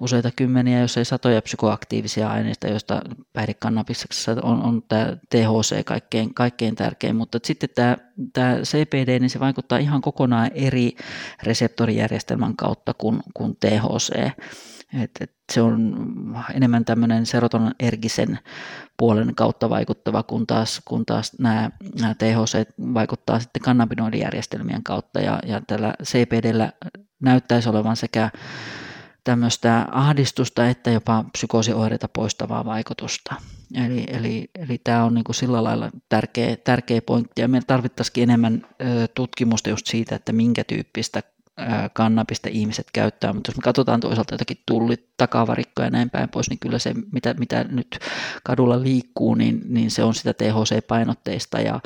[0.00, 3.02] useita kymmeniä, jos ei satoja psykoaktiivisia aineista, joista
[3.32, 7.96] päihdekannabiksessa on, on tämä THC kaikkein, kaikkein tärkein, mutta sitten tämä,
[8.32, 10.96] tämä CPD, niin se vaikuttaa ihan kokonaan eri
[11.42, 14.30] reseptorijärjestelmän kautta kuin, kuin THC.
[15.02, 15.96] Et, et se on
[16.54, 18.38] enemmän tämmöinen serotonergisen
[18.96, 21.70] puolen kautta vaikuttava, kun taas, kun taas nämä,
[22.00, 26.72] nämä THC vaikuttaa sitten kannabinoidijärjestelmien kautta ja, ja tällä CPDllä
[27.20, 28.30] näyttäisi olevan sekä
[29.24, 33.34] tämmöistä ahdistusta että jopa psykoosioireita poistavaa vaikutusta.
[33.86, 38.66] Eli, eli, eli tämä on niin sillä lailla tärkeä, tärkeä pointti ja me tarvittaisiin enemmän
[38.82, 41.22] ö, tutkimusta just siitä, että minkä tyyppistä
[41.92, 46.50] kannabista ihmiset käyttää, mutta jos me katsotaan toisaalta jotakin tullit, takavarikkoja ja näin päin pois,
[46.50, 47.98] niin kyllä se, mitä, mitä nyt
[48.44, 51.80] kadulla liikkuu, niin, niin se on sitä THC-painotteista ja,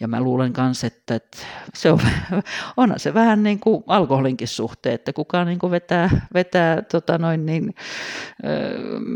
[0.00, 1.38] ja mä luulen myös, että, että
[1.74, 2.00] se on,
[2.76, 7.46] onhan se vähän niin kuin alkoholinkin suhteen, että kukaan niin kuin vetää, vetää tota noin
[7.46, 7.74] niin,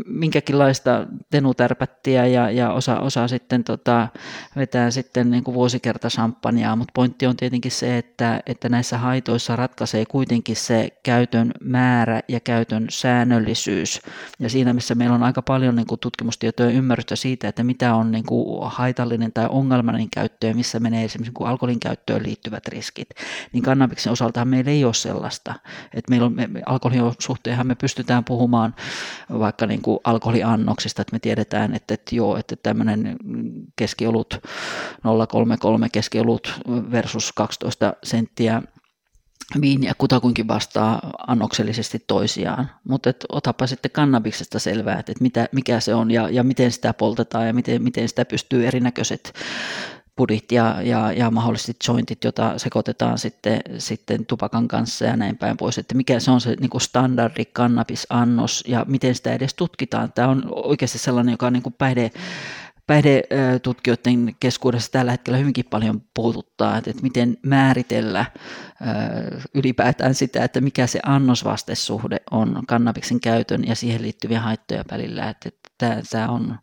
[0.05, 4.07] minkäkinlaista tenutärpättiä ja, ja osa, osa sitten tota,
[4.55, 9.55] vetää sitten niin kuin vuosikerta champagnea, mutta pointti on tietenkin se, että, että näissä haitoissa
[9.55, 14.01] ratkaisee kuitenkin se käytön määrä ja käytön säännöllisyys.
[14.39, 17.95] Ja siinä, missä meillä on aika paljon niin kuin tutkimustietoja ja ymmärrystä siitä, että mitä
[17.95, 22.67] on niin kuin haitallinen tai ongelmallinen käyttö ja missä menee esimerkiksi niin alkoholin käyttöön liittyvät
[22.67, 23.09] riskit,
[23.53, 25.53] niin kannabiksen osaltahan meillä ei ole sellaista.
[25.93, 28.75] Että meillä on, me, alkoholin suhteenhan me pystytään puhumaan
[29.39, 33.17] vaikka niin kuin alkoholiannoksista, että me tiedetään, että, että joo, että tämmöinen
[33.75, 34.39] keskiolut
[35.03, 38.61] 033 keskiolut versus 12 senttiä
[39.61, 42.69] viiniä kutakuinkin vastaa annoksellisesti toisiaan.
[42.83, 47.47] Mutta otapa sitten kannabiksesta selvää, että mitä, mikä se on ja, ja miten sitä poltetaan
[47.47, 49.33] ja miten, miten sitä pystyy erinäköiset
[50.19, 55.57] pudit ja, ja, ja mahdollisesti jointit, joita sekoitetaan sitten, sitten tupakan kanssa ja näin päin
[55.57, 60.11] pois, että mikä se on se niin kuin standardi kannabisannos ja miten sitä edes tutkitaan.
[60.13, 62.11] Tämä on oikeasti sellainen, joka on niin kuin päihde,
[62.89, 68.25] päihdetutkijoiden keskuudessa tällä hetkellä hyvinkin paljon puhututtaa, että, että miten määritellä
[69.55, 75.29] ylipäätään sitä, että mikä se annosvastesuhde on kannabiksen käytön ja siihen liittyviä haittoja välillä.
[75.29, 76.57] Että, että tämä, tämä, on,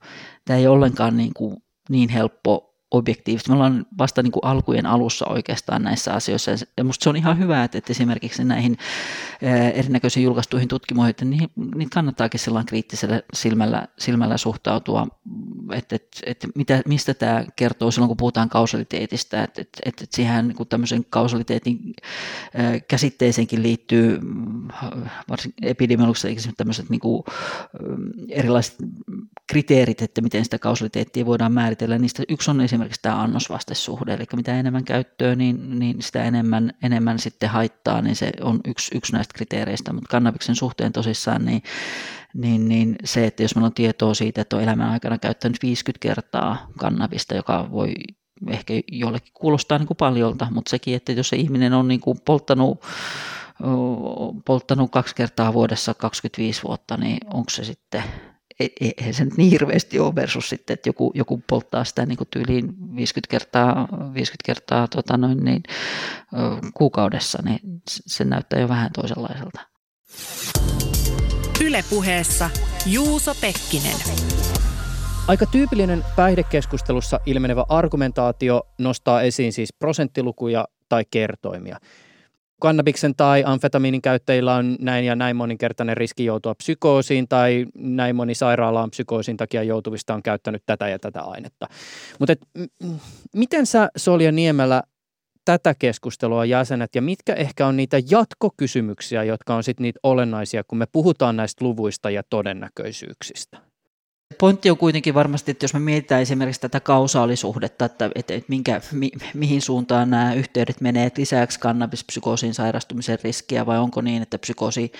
[0.44, 1.56] tämä ei ollenkaan niin, kuin
[1.88, 3.50] niin helppo objektiivisesti.
[3.50, 6.50] Me ollaan vasta niin kuin alkujen alussa oikeastaan näissä asioissa.
[6.76, 8.76] Ja musta se on ihan hyvä, että, että esimerkiksi näihin
[9.74, 15.06] erinäköisiin julkaistuihin tutkimuihin, että niihin, niitä kannattaakin sellainen kriittisellä silmällä, silmällä suhtautua,
[15.72, 20.48] että, että, että mitä, mistä tämä kertoo silloin, kun puhutaan kausaliteetista, että, että, että, siihen
[20.48, 21.94] niin kuin tämmöisen kausaliteetin
[22.88, 24.20] käsitteeseenkin liittyy
[25.28, 27.22] varsin epidemiologisesti tämmöiset niin kuin,
[28.28, 28.76] erilaiset
[29.46, 31.98] kriteerit, että miten sitä kausaliteettia voidaan määritellä.
[31.98, 37.18] Niistä yksi on esimerkiksi tämä annosvastesuhde, eli mitä enemmän käyttöä, niin, niin sitä enemmän, enemmän
[37.18, 41.62] sitten haittaa, niin se on yksi, yksi näistä kriteereistä, mutta kannabiksen suhteen tosissaan, niin,
[42.34, 46.02] niin, niin se, että jos meillä on tietoa siitä, että on elämän aikana käyttänyt 50
[46.02, 47.94] kertaa kannabista, joka voi
[48.48, 52.18] ehkä jollekin kuulostaa niin kuin paljolta, mutta sekin, että jos se ihminen on niin kuin
[52.24, 52.84] polttanut
[54.44, 58.02] polttanut kaksi kertaa vuodessa 25 vuotta, niin onko se sitten
[58.60, 62.28] eihän se nyt niin hirveästi ole versus sitten, että joku, joku polttaa sitä niin kuin
[62.30, 65.62] tyyliin 50 kertaa, 50 kertaa tota noin, niin,
[66.74, 69.60] kuukaudessa, niin se näyttää jo vähän toisenlaiselta.
[71.64, 72.50] Ylepuheessa
[72.86, 73.96] Juuso Pekkinen.
[75.28, 81.78] Aika tyypillinen päihdekeskustelussa ilmenevä argumentaatio nostaa esiin siis prosenttilukuja tai kertoimia–
[82.60, 88.34] kannabiksen tai amfetamiinin käyttäjillä on näin ja näin moninkertainen riski joutua psykoosiin tai näin moni
[88.34, 91.66] sairaalaan psykoosin takia joutuvista on käyttänyt tätä ja tätä ainetta.
[92.18, 92.94] Mutta m-
[93.34, 94.82] miten sä Solja Niemelä
[95.44, 100.78] tätä keskustelua jäsenet ja mitkä ehkä on niitä jatkokysymyksiä, jotka on sitten niitä olennaisia, kun
[100.78, 103.65] me puhutaan näistä luvuista ja todennäköisyyksistä?
[104.38, 108.80] Pointti on kuitenkin varmasti, että jos me mietitään esimerkiksi tätä kausaalisuhdetta, että, että, että minkä,
[108.92, 114.38] mi, mihin suuntaan nämä yhteydet menee, että lisääkö kannabispsykoosiin sairastumisen riskiä vai onko niin, että
[114.38, 114.92] psykoosi,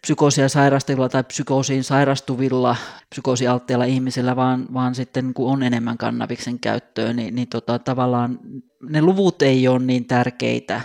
[0.00, 2.76] psykoosia sairastavilla tai psykoosiin sairastuvilla
[3.10, 8.38] psykoosialtteilla ihmisillä vaan, vaan sitten kun on enemmän kannabiksen käyttöä, niin, niin tota, tavallaan
[8.88, 10.80] ne luvut ei ole niin tärkeitä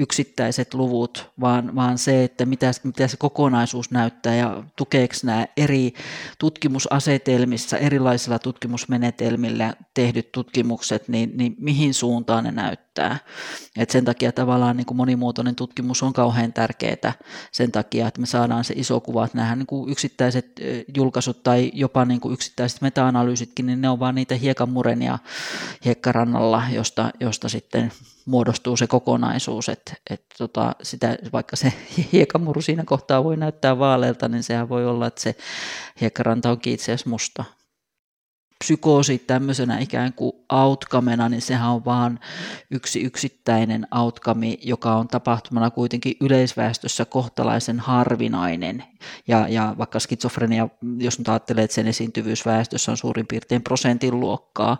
[0.00, 5.92] yksittäiset luvut, vaan, vaan se, että mitä, mitä se kokonaisuus näyttää ja tukeeko nämä eri
[6.38, 12.89] tutkimusasetelmissa, erilaisilla tutkimusmenetelmillä tehdyt tutkimukset, niin, niin mihin suuntaan ne näyttää.
[13.76, 17.12] Et sen takia tavallaan niin kuin monimuotoinen tutkimus on kauhean tärkeää
[17.52, 20.60] sen takia, että me saadaan se iso kuva, että nämä niin yksittäiset
[20.96, 25.18] julkaisut tai jopa niin kuin yksittäiset meta-analyysitkin, niin ne on vaan niitä hiekanmurenia
[25.84, 27.92] hiekkarannalla, josta, josta sitten
[28.26, 31.72] muodostuu se kokonaisuus, että, että tota, sitä, vaikka se
[32.12, 35.34] hiekamuru siinä kohtaa voi näyttää vaaleelta, niin sehän voi olla, että se
[36.00, 37.44] hiekkaranta onkin itse asiassa musta
[38.64, 42.20] psykoosi tämmöisenä ikään kuin outcomena, niin sehän on vaan
[42.70, 48.84] yksi yksittäinen outcome, joka on tapahtumana kuitenkin yleisväestössä kohtalaisen harvinainen.
[49.28, 54.20] Ja, ja vaikka skitsofrenia, jos nyt ajattelee, että sen esiintyvyys väestössä on suurin piirtein prosentin
[54.20, 54.78] luokkaa,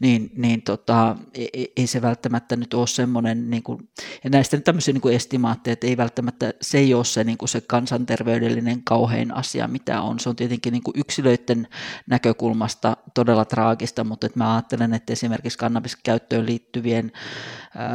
[0.00, 3.88] niin, niin tota, ei, ei se välttämättä nyt ole semmoinen, niin kuin,
[4.24, 7.38] ja näistä nyt tämmöisiä niin kuin estimaatteja, että ei välttämättä, se ei ole se, niin
[7.38, 10.20] kuin se kansanterveydellinen kauhein asia, mitä on.
[10.20, 11.68] Se on tietenkin niin kuin yksilöiden
[12.06, 17.12] näkökulmasta todella traagista, mutta että mä ajattelen, että esimerkiksi kannabiskäyttöön liittyvien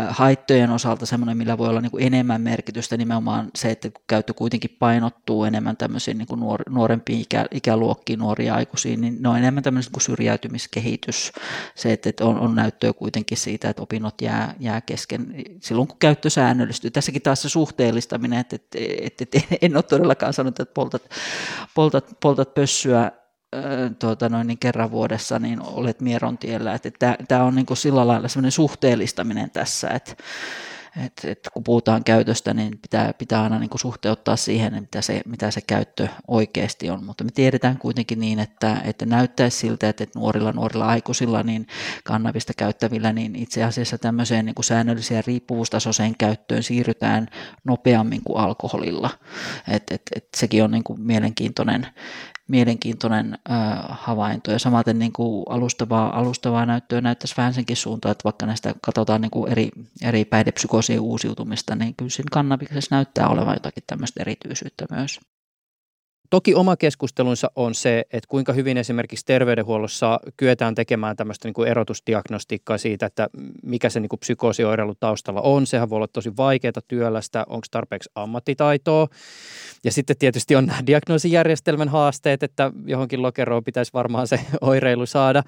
[0.10, 4.76] haittojen osalta semmoinen, millä voi olla niin kuin enemmän merkitystä, nimenomaan se, että käyttö kuitenkin
[4.80, 9.64] painottuu enemmän tämmöisiin niin kuin nuor, nuorempiin ikä, ikäluokkiin, nuoria aikuisiin, niin ne on enemmän
[9.64, 11.32] tämmöinen niin syrjäytymiskehitys.
[11.76, 16.30] Se, että on, on näyttöä kuitenkin siitä, että opinnot jää, jää kesken silloin, kun käyttö
[16.30, 16.92] säännöllistyy.
[16.92, 21.10] Tässäkin taas se suhteellistaminen, että, että, että, että en ole todellakaan sanonut, että poltat,
[21.76, 23.12] poltat, poltat pössyä
[24.00, 26.74] tuota noin, niin kerran vuodessa, niin olet mieron tiellä.
[26.74, 30.16] Että tämä on niin kuin sillä lailla semmoinen suhteellistaminen tässä, että
[31.06, 35.22] et, et kun puhutaan käytöstä, niin pitää, pitää aina niin kuin suhteuttaa siihen, mitä se,
[35.26, 37.06] mitä se käyttö oikeasti on.
[37.06, 41.68] Mutta me tiedetään kuitenkin niin, että, että näyttäisi siltä, että nuorilla nuorilla aikuisilla, niin
[42.04, 47.28] kannabista käyttävillä, niin itse asiassa tämmöiseen niin kuin säännölliseen riippuvuustasoiseen käyttöön siirrytään
[47.64, 49.10] nopeammin kuin alkoholilla.
[49.68, 51.88] Et, et, et sekin on niin kuin mielenkiintoinen,
[52.48, 53.58] mielenkiintoinen äh,
[53.90, 54.52] havainto.
[54.52, 59.22] Ja samaten niin kuin alustavaa, alustavaa näyttöä näyttäisi vähän senkin suuntaan, että vaikka näistä katsotaan
[59.22, 59.70] niin kuin eri,
[60.02, 65.20] eri päihdepsykoosien uusiutumista, niin kyllä siinä kannabiksessa näyttää olevan jotakin tämmöistä erityisyyttä myös.
[66.30, 71.70] Toki oma keskustelunsa on se, että kuinka hyvin esimerkiksi terveydenhuollossa kyetään tekemään tämmöistä niin kuin
[71.70, 73.30] erotusdiagnostiikkaa siitä, että
[73.64, 75.68] mikä se niin kuin psykoosioireilu taustalla on.
[75.68, 79.08] Sehän voi olla tosi vaikeaa työlästä, onko tarpeeksi ammattitaitoa.
[79.84, 85.44] Ja sitten tietysti on nämä diagnoosijärjestelmän haasteet, että johonkin lokeroon pitäisi varmaan se oireilu saada.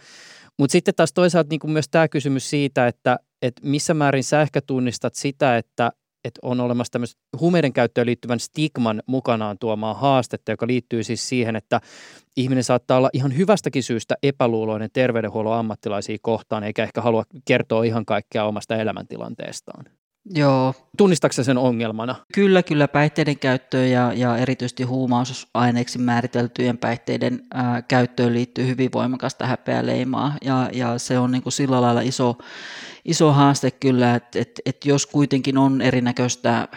[0.57, 4.41] Mutta sitten taas toisaalta niin kuin myös tämä kysymys siitä, että, että missä määrin sä
[4.41, 5.91] ehkä tunnistat sitä, että
[6.23, 11.55] että on olemassa tämmöistä huumeiden käyttöön liittyvän stigman mukanaan tuomaa haastetta, joka liittyy siis siihen,
[11.55, 11.81] että
[12.37, 18.05] ihminen saattaa olla ihan hyvästäkin syystä epäluuloinen terveydenhuollon ammattilaisia kohtaan, eikä ehkä halua kertoa ihan
[18.05, 19.85] kaikkea omasta elämäntilanteestaan.
[20.29, 20.73] Joo.
[20.97, 22.15] Tunnistatko sen ongelmana?
[22.33, 29.45] Kyllä, kyllä päihteiden käyttöön ja, ja erityisesti huumausaineeksi määriteltyjen päihteiden ää, käyttöön liittyy hyvin voimakasta
[29.45, 32.37] häpeäleimaa ja, ja se on niin kuin sillä lailla iso,
[33.05, 36.67] iso haaste kyllä, että et, et jos kuitenkin on erinäköistä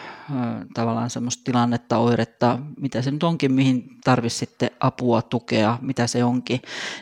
[0.75, 6.25] tavallaan semmoista tilannetta, oiretta, mitä se nyt onkin, mihin tarvitsisi sitten apua, tukea, mitä se
[6.25, 6.61] onkin,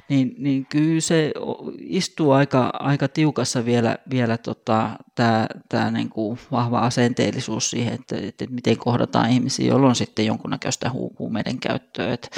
[0.09, 1.32] niin, niin kyllä se
[1.78, 4.90] istuu aika, aika tiukassa vielä, vielä tota,
[5.20, 10.90] tämä tää niinku vahva asenteellisuus siihen, että, että miten kohdataan ihmisiä, joilla on sitten jonkunnäköistä
[11.18, 12.12] huumeiden käyttöä.
[12.12, 12.30] Et,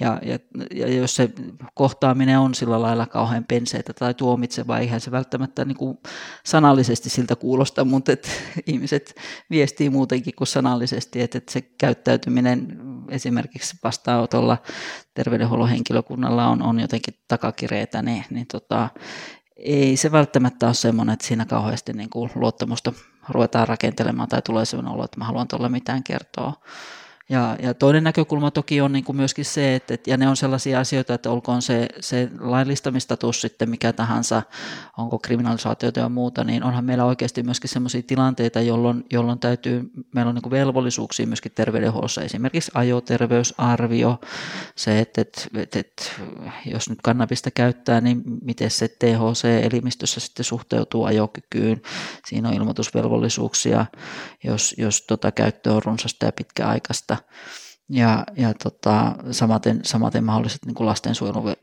[0.00, 0.38] ja, ja,
[0.74, 1.30] ja jos se
[1.74, 6.00] kohtaaminen on sillä lailla kauhean penseitä tai tuomitseva, eihän se välttämättä niinku
[6.44, 8.28] sanallisesti siltä kuulosta, mutta et
[8.66, 9.14] ihmiset
[9.50, 14.58] viestii muutenkin kuin sanallisesti, että, että se käyttäytyminen esimerkiksi vastaanotolla
[15.14, 18.88] terveydenhuollon henkilökunnalla on, on jotenkin takakireitä, niin, niin tota,
[19.58, 22.92] ei se välttämättä ole semmoinen, että siinä kauheasti niin kuin luottamusta
[23.28, 26.52] ruvetaan rakentelemaan tai tulee sellainen olo, että mä haluan tuolla mitään kertoa.
[27.30, 30.80] Ja, ja toinen näkökulma toki on niin kuin myöskin se, että, ja ne on sellaisia
[30.80, 34.42] asioita, että olkoon se, se laillistamistatus sitten mikä tahansa,
[34.98, 40.28] onko kriminalisaatiota ja muuta, niin onhan meillä oikeasti myöskin sellaisia tilanteita, jolloin, jolloin täytyy, meillä
[40.28, 44.20] on niin kuin velvollisuuksia myöskin terveydenhuollossa, esimerkiksi ajoterveysarvio,
[44.76, 46.02] se, että, että, että, että
[46.66, 51.82] jos nyt kannabista käyttää, niin miten se THC-elimistössä sitten suhteutuu ajokykyyn,
[52.26, 53.86] siinä on ilmoitusvelvollisuuksuuksia,
[54.44, 57.16] jos, jos tota käyttö on runsasta ja pitkäaikaista,
[57.88, 61.56] ja, ja tota, samaten, samaten mahdolliset niin lastensuojelun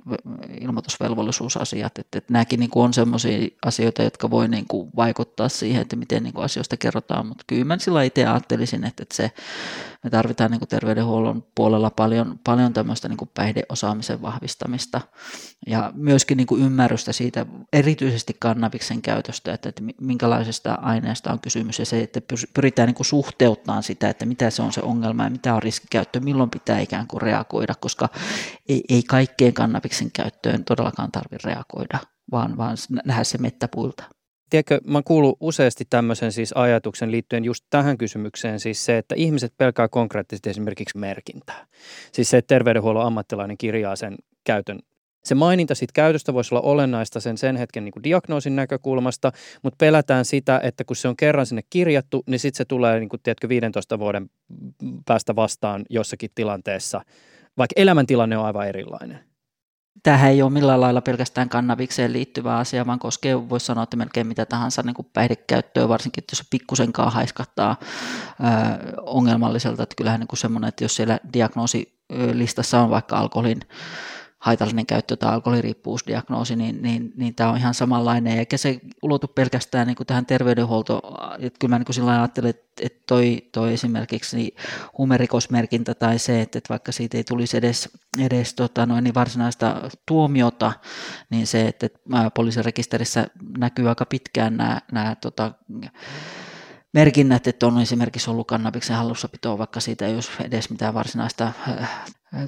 [0.62, 1.98] ilmoitusvelvollisuusasiat.
[2.00, 6.24] Että, että nämäkin niin on sellaisia asioita, jotka voi niin kuin vaikuttaa siihen, että miten
[6.24, 7.28] niin kuin asioista kerrotaan.
[7.28, 9.32] Mutta kyllä mä sillä itse ajattelisin, että, että se,
[10.06, 15.02] me tarvitaan niin kuin terveydenhuollon puolella paljon, paljon tämmöistä niin kuin päihdeosaamisen vahvistamista
[15.68, 21.80] ja myöskin niin kuin ymmärrystä siitä, erityisesti kannabiksen käytöstä, että, että minkälaisesta aineesta on kysymys
[21.80, 22.22] ja se, että
[22.54, 26.20] pyritään niin kuin suhteuttamaan sitä, että mitä se on se ongelma ja mitä on riskikäyttö,
[26.20, 28.10] milloin pitää ikään kuin reagoida, koska
[28.70, 32.00] ei, ei kaikkeen kannabiksen käyttöön todellakaan tarvitse reagoida,
[32.32, 34.15] vaan, vaan nähdä se mettäpuilta.
[34.50, 39.54] Tiedätkö, mä kuullut useasti tämmöisen siis ajatuksen liittyen just tähän kysymykseen, siis se, että ihmiset
[39.58, 41.66] pelkää konkreettisesti esimerkiksi merkintää.
[42.12, 44.80] Siis se, että terveydenhuollon ammattilainen kirjaa sen käytön
[45.26, 49.32] se maininta siitä käytöstä voisi olla olennaista sen sen hetken niin kuin diagnoosin näkökulmasta,
[49.64, 53.10] mutta pelätään sitä, että kun se on kerran sinne kirjattu, niin sitten se tulee niin
[53.10, 54.30] kuin, tiedätkö, 15 vuoden
[55.06, 57.02] päästä vastaan jossakin tilanteessa,
[57.58, 59.20] vaikka elämäntilanne on aivan erilainen.
[60.04, 64.28] Tähän ei ole millään lailla pelkästään kannabikseen liittyvä asia, vaan koskee, voisi sanoa, että melkein
[64.28, 67.76] mitä tahansa niin kuin päihdekäyttöä, varsinkin jos pikkusenkaan haiskahtaa
[68.42, 69.84] ää, ongelmalliselta.
[69.84, 73.60] Että kyllähän niin kuin semmoinen, että jos siellä diagnoosilistassa on vaikka alkoholin
[74.40, 79.88] haitallinen käyttö tai alkoholiriippuvuusdiagnoosi, niin, niin, niin tämä on ihan samanlainen, eikä se ulotu pelkästään
[79.88, 81.02] niin kuin tähän terveydenhuoltoon,
[81.40, 84.56] että kyllä mä niin kuin ajattelen, että, että toi, toi esimerkiksi niin
[84.98, 89.90] huumerikosmerkintä tai se, että, että vaikka siitä ei tulisi edes, edes tota, noin, niin varsinaista
[90.06, 90.74] tuomiota,
[91.30, 92.00] niin se, että, että
[92.34, 93.28] poliisirekisterissä
[93.58, 95.52] näkyy aika pitkään nämä, nämä tota,
[96.96, 101.90] merkinnät, että on esimerkiksi ollut kannabiksen hallussapitoa, vaikka siitä ei olisi edes mitään varsinaista äh,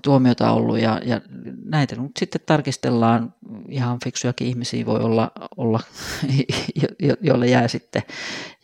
[0.02, 0.80] tuomiota ollut.
[0.80, 1.22] Ja, ja
[1.66, 3.34] näitä nyt sitten tarkistellaan,
[3.70, 5.80] ihan fiksujakin ihmisiä voi olla, olla
[7.00, 8.04] jo, joille jää sitten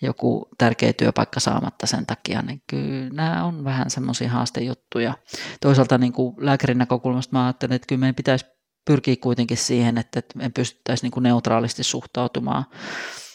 [0.01, 5.13] joku tärkeä työpaikka saamatta sen takia, niin kyllä nämä on vähän semmoisia haastejuttuja.
[5.61, 8.45] Toisaalta niin kuin lääkärin näkökulmasta mä ajattelen, että kyllä meidän pitäisi
[8.85, 12.65] pyrkiä kuitenkin siihen, että me pystyttäisiin niin kuin neutraalisti suhtautumaan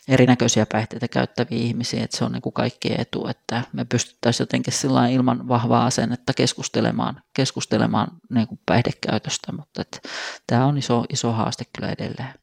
[0.09, 4.75] erinäköisiä päihteitä käyttäviä ihmisiä, että se on niin kuin kaikkien etu, että me pystyttäisiin jotenkin
[5.11, 9.99] ilman vahvaa asennetta keskustelemaan, keskustelemaan niin kuin päihdekäytöstä, mutta että
[10.47, 12.35] tämä on iso, iso haaste kyllä edelleen.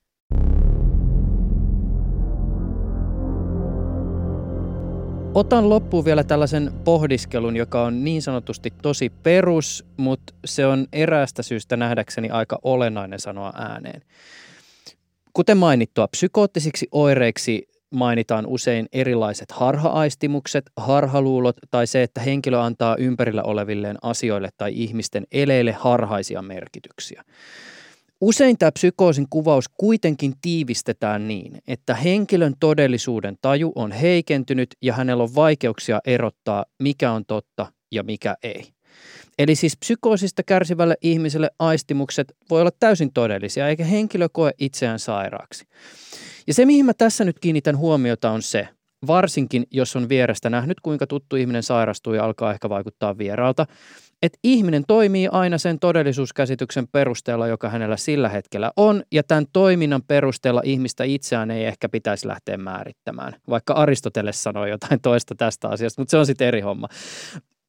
[5.34, 11.44] Otan loppuun vielä tällaisen pohdiskelun, joka on niin sanotusti tosi perus, mutta se on eräästä
[11.44, 14.02] syystä nähdäkseni aika olennainen sanoa ääneen.
[15.36, 23.44] Kuten mainittua, psykoottisiksi oireiksi mainitaan usein erilaiset harhaaistimukset, harhaluulot tai se, että henkilö antaa ympärillä
[23.44, 27.24] olevilleen asioille tai ihmisten eleille harhaisia merkityksiä.
[28.22, 35.24] Usein tämä psykoosin kuvaus kuitenkin tiivistetään niin, että henkilön todellisuuden taju on heikentynyt ja hänellä
[35.24, 38.75] on vaikeuksia erottaa, mikä on totta ja mikä ei.
[39.40, 45.66] Eli siis psykoosista kärsivälle ihmiselle aistimukset voi olla täysin todellisia, eikä henkilö koe itseään sairaaksi.
[46.48, 48.68] Ja se, mihin mä tässä nyt kiinnitän huomiota, on se,
[49.08, 53.66] varsinkin jos on vierestä nähnyt, kuinka tuttu ihminen sairastuu ja alkaa ehkä vaikuttaa vieraalta,
[54.22, 60.04] että ihminen toimii aina sen todellisuuskäsityksen perusteella, joka hänellä sillä hetkellä on, ja tämän toiminnan
[60.08, 66.02] perusteella ihmistä itseään ei ehkä pitäisi lähteä määrittämään, vaikka Aristoteles sanoi jotain toista tästä asiasta,
[66.02, 66.88] mutta se on sitten eri homma.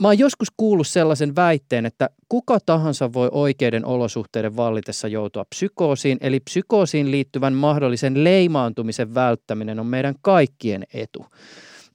[0.02, 6.18] Mä oon joskus kuullut sellaisen väitteen, että kuka tahansa voi oikeiden olosuhteiden vallitessa joutua psykoosiin,
[6.20, 11.26] eli psykoosiin liittyvän mahdollisen leimaantumisen välttäminen on meidän kaikkien etu.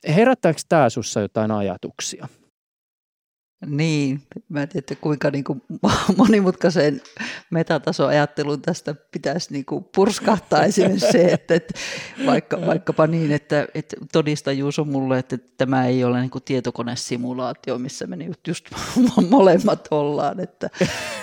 [0.07, 2.27] Herättääkö tämä sussa jotain ajatuksia?
[3.65, 5.61] Niin, mä en tiedä, kuinka niin kuin
[6.17, 7.01] monimutkaiseen
[7.49, 11.73] metatasoajatteluun tästä pitäisi niin kuin purskahtaa esimerkiksi se, että, että
[12.25, 17.77] vaikka, vaikkapa niin, että, että todistajuus on mulle, että tämä ei ole niin kuin tietokonesimulaatio,
[17.77, 18.69] missä me just, just
[19.29, 20.39] molemmat ollaan.
[20.39, 20.69] Että,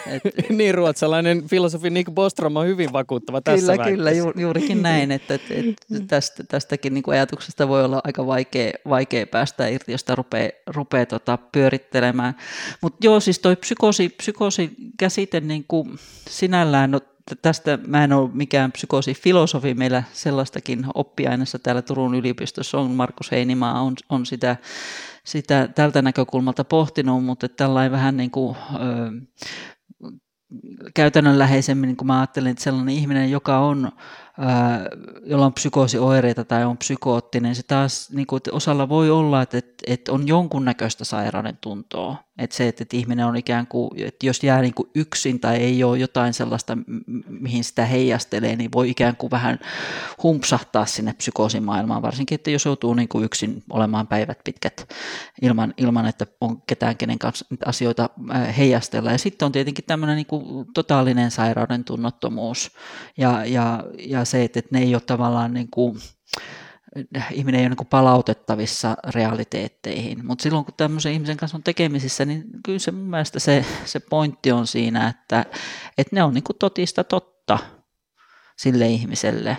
[0.06, 3.96] että, niin, ruotsalainen filosofi Nick Bostrom on hyvin vakuuttava tässä Kyllä, väitteessä.
[3.96, 8.26] kyllä, ju, juurikin näin, että, että, että tästä, tästäkin niin kuin ajatuksesta voi olla aika
[8.26, 12.78] vaikea, vaikea päästä irti, jos sitä rupeaa, rupeaa tota, pyörittelemään mitään.
[12.80, 15.98] Mutta joo, siis toi psykoosi, psykoosi käsite niin kuin
[16.30, 17.00] sinällään, no
[17.42, 23.80] tästä mä en ole mikään psykoosifilosofi, meillä sellaistakin oppiaineessa täällä Turun yliopistossa on, Markus Heinimaa
[23.80, 24.56] on, on sitä,
[25.24, 28.78] sitä tältä näkökulmalta pohtinut, mutta tällainen vähän niin kuin, ö,
[30.94, 33.92] käytännönläheisemmin, niin kuin mä ajattelin, että sellainen ihminen, joka on
[35.24, 39.58] jolla on psykoosioireita tai on psykoottinen, se taas niin kuin, että osalla voi olla, että,
[39.86, 42.16] että on jonkunnäköistä sairauden tuntoa.
[42.38, 45.56] Että se, että, että ihminen on ikään kuin, että jos jää niin kuin yksin tai
[45.56, 46.78] ei ole jotain sellaista,
[47.28, 49.58] mihin sitä heijastelee, niin voi ikään kuin vähän
[50.22, 54.88] humpsahtaa sinne psykoosimaailmaan, varsinkin, että jos joutuu niin kuin yksin olemaan päivät pitkät
[55.42, 58.10] ilman, ilman, että on ketään, kenen kanssa asioita
[58.58, 59.12] heijastella.
[59.12, 62.70] Ja sitten on tietenkin tämmöinen niin kuin totaalinen sairauden tunnottomuus
[63.18, 65.98] ja, ja, ja se, että, että ne ei ole tavallaan niin kuin,
[67.32, 70.26] ihminen ei ole niin palautettavissa realiteetteihin.
[70.26, 74.00] Mutta silloin kun tämmöisen ihmisen kanssa on tekemisissä, niin kyllä se mun mielestä se, se
[74.00, 75.46] pointti on siinä, että,
[75.98, 77.58] että ne on niin kuin totista totta
[78.56, 79.56] sille ihmiselle.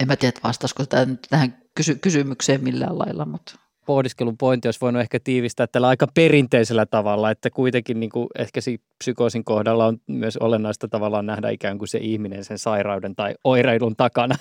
[0.00, 0.84] En mä tiedä, vastaisiko
[1.30, 3.52] tähän kysy- kysymykseen millään lailla, mutta
[3.86, 8.60] pohdiskelun pointti olisi voinut ehkä tiivistää tällä aika perinteisellä tavalla, että kuitenkin niin kuin ehkä
[8.98, 13.96] psykoosin kohdalla on myös olennaista tavallaan nähdä ikään kuin se ihminen sen sairauden tai oireilun
[13.96, 14.34] takana.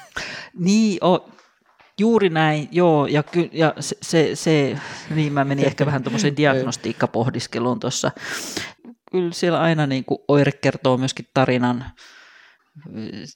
[0.59, 1.29] Niin, o,
[1.99, 4.79] juuri näin, joo, ja, ky, ja se, se, se,
[5.15, 8.11] niin mä menin ehkä vähän tuommoiseen diagnostiikkapohdiskeluun tuossa.
[9.11, 11.85] Kyllä siellä aina niin kuin oire kertoo myöskin tarinan,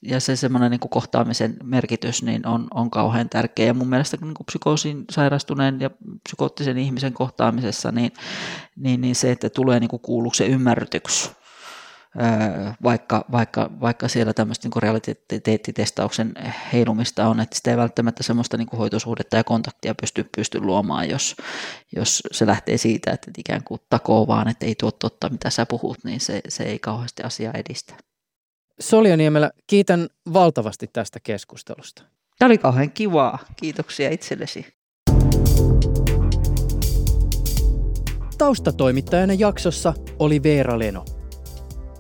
[0.02, 3.66] ja se semmoinen niin kohtaamisen merkitys niin on, on kauhean tärkeä.
[3.66, 5.90] Ja mun mielestä niin kuin psykoosin sairastuneen ja
[6.24, 8.12] psykoottisen ihmisen kohtaamisessa, niin,
[8.76, 11.32] niin, niin se, että tulee niin kuulluksi ja ymmärrytyksi,
[12.84, 16.34] vaikka, vaikka, vaikka siellä tämmöistä niin realiteettitestauksen
[16.74, 21.36] heilumista on, että sitä ei välttämättä semmoista niin hoitosuhdetta ja kontaktia pysty, pysty luomaan, jos,
[21.96, 25.66] jos se lähtee siitä, että ikään kuin takoo vaan, että ei tuo totta, mitä sä
[25.66, 27.94] puhut, niin se, se ei kauheasti asiaa edistä.
[28.80, 32.04] Soljaniemelä, kiitän valtavasti tästä keskustelusta.
[32.40, 33.40] Tämä oli kauhean kivaa.
[33.56, 34.66] Kiitoksia itsellesi.
[38.38, 41.06] Taustatoimittajana jaksossa oli Veera Leno.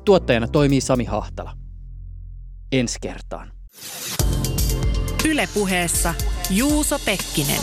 [0.06, 1.54] Tuottajana toimii Sami Hahtala.
[2.72, 3.52] Ensi kertaan.
[5.30, 6.14] Ylepuheessa
[6.50, 7.62] Juuso Pekkinen.